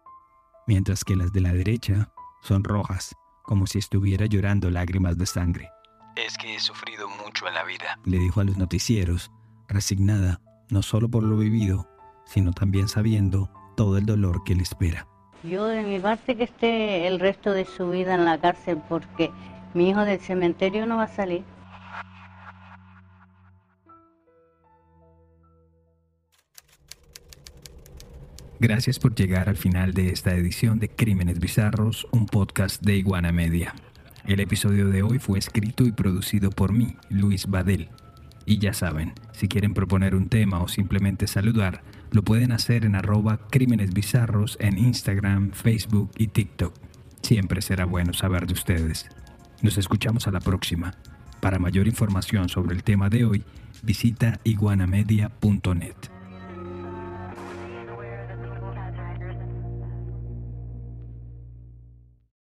mientras 0.68 1.04
que 1.04 1.16
las 1.16 1.32
de 1.32 1.42
la 1.42 1.54
derecha 1.54 2.12
son 2.42 2.64
rojas, 2.64 3.16
como 3.44 3.66
si 3.68 3.80
estuviera 3.80 4.26
llorando 4.26 4.70
lágrimas 4.70 5.18
de 5.18 5.26
sangre. 5.26 5.70
Es 6.16 6.38
que 6.38 6.56
he 6.56 6.60
sufrido 6.60 7.08
mucho 7.24 7.48
en 7.48 7.54
la 7.54 7.64
vida, 7.64 8.00
le 8.04 8.20
dijo 8.20 8.42
a 8.42 8.44
los 8.44 8.58
noticieros, 8.58 9.32
resignada 9.68 10.42
no 10.70 10.82
solo 10.82 11.10
por 11.10 11.24
lo 11.24 11.38
vivido, 11.38 11.88
sino 12.26 12.52
también 12.52 12.90
sabiendo 12.90 13.50
todo 13.78 13.98
el 13.98 14.06
dolor 14.06 14.44
que 14.44 14.56
le 14.56 14.64
espera. 14.64 15.08
Yo 15.44 15.68
de 15.68 15.84
mi 15.84 16.00
parte 16.00 16.36
que 16.36 16.44
esté 16.44 17.08
el 17.08 17.20
resto 17.20 17.54
de 17.54 17.64
su 17.64 17.92
vida 17.92 18.16
en 18.16 18.26
la 18.26 18.40
cárcel 18.40 18.82
porque 18.90 19.32
mi 19.76 19.90
hijo 19.90 20.04
del 20.04 20.20
cementerio 20.20 20.88
no 20.88 20.98
va 20.98 21.04
a 21.04 21.08
salir. 21.08 21.44
Gracias 28.60 28.98
por 28.98 29.14
llegar 29.14 29.48
al 29.48 29.58
final 29.58 29.94
de 29.94 30.10
esta 30.10 30.34
edición 30.34 30.80
de 30.80 30.90
Crímenes 30.90 31.40
Bizarros, 31.40 32.08
un 32.12 32.26
podcast 32.26 32.82
de 32.82 32.96
Iguana 32.98 33.32
Media. 33.32 33.76
El 34.26 34.40
episodio 34.40 34.88
de 34.90 35.04
hoy 35.04 35.20
fue 35.20 35.38
escrito 35.38 35.84
y 35.84 35.92
producido 35.92 36.50
por 36.50 36.74
mí, 36.74 36.96
Luis 37.10 37.46
Badel. 37.46 37.90
Y 38.48 38.58
ya 38.58 38.74
saben, 38.74 39.14
si 39.34 39.48
quieren 39.48 39.76
proponer 39.76 40.16
un 40.16 40.30
tema 40.30 40.64
o 40.64 40.68
simplemente 40.68 41.28
saludar, 41.28 41.84
lo 42.12 42.24
pueden 42.24 42.52
hacer 42.52 42.86
en 42.86 42.96
arroba 42.96 43.40
crímenes 43.50 43.94
bizarros 43.94 44.58
en 44.60 44.78
Instagram, 44.78 45.52
Facebook 45.52 46.12
y 46.18 46.28
TikTok. 46.28 46.74
Siempre 47.22 47.62
será 47.62 47.86
bueno 47.86 48.14
saber 48.14 48.48
de 48.48 48.54
ustedes. 48.54 49.08
Nos 49.62 49.78
escuchamos 49.78 50.28
a 50.28 50.32
la 50.32 50.40
próxima. 50.40 50.96
Para 51.42 51.60
mayor 51.60 51.88
información 51.88 52.50
sobre 52.50 52.76
el 52.76 52.84
tema 52.84 53.10
de 53.10 53.26
hoy, 53.26 53.44
visita 53.84 54.40
iguanamedia.net. 54.44 56.17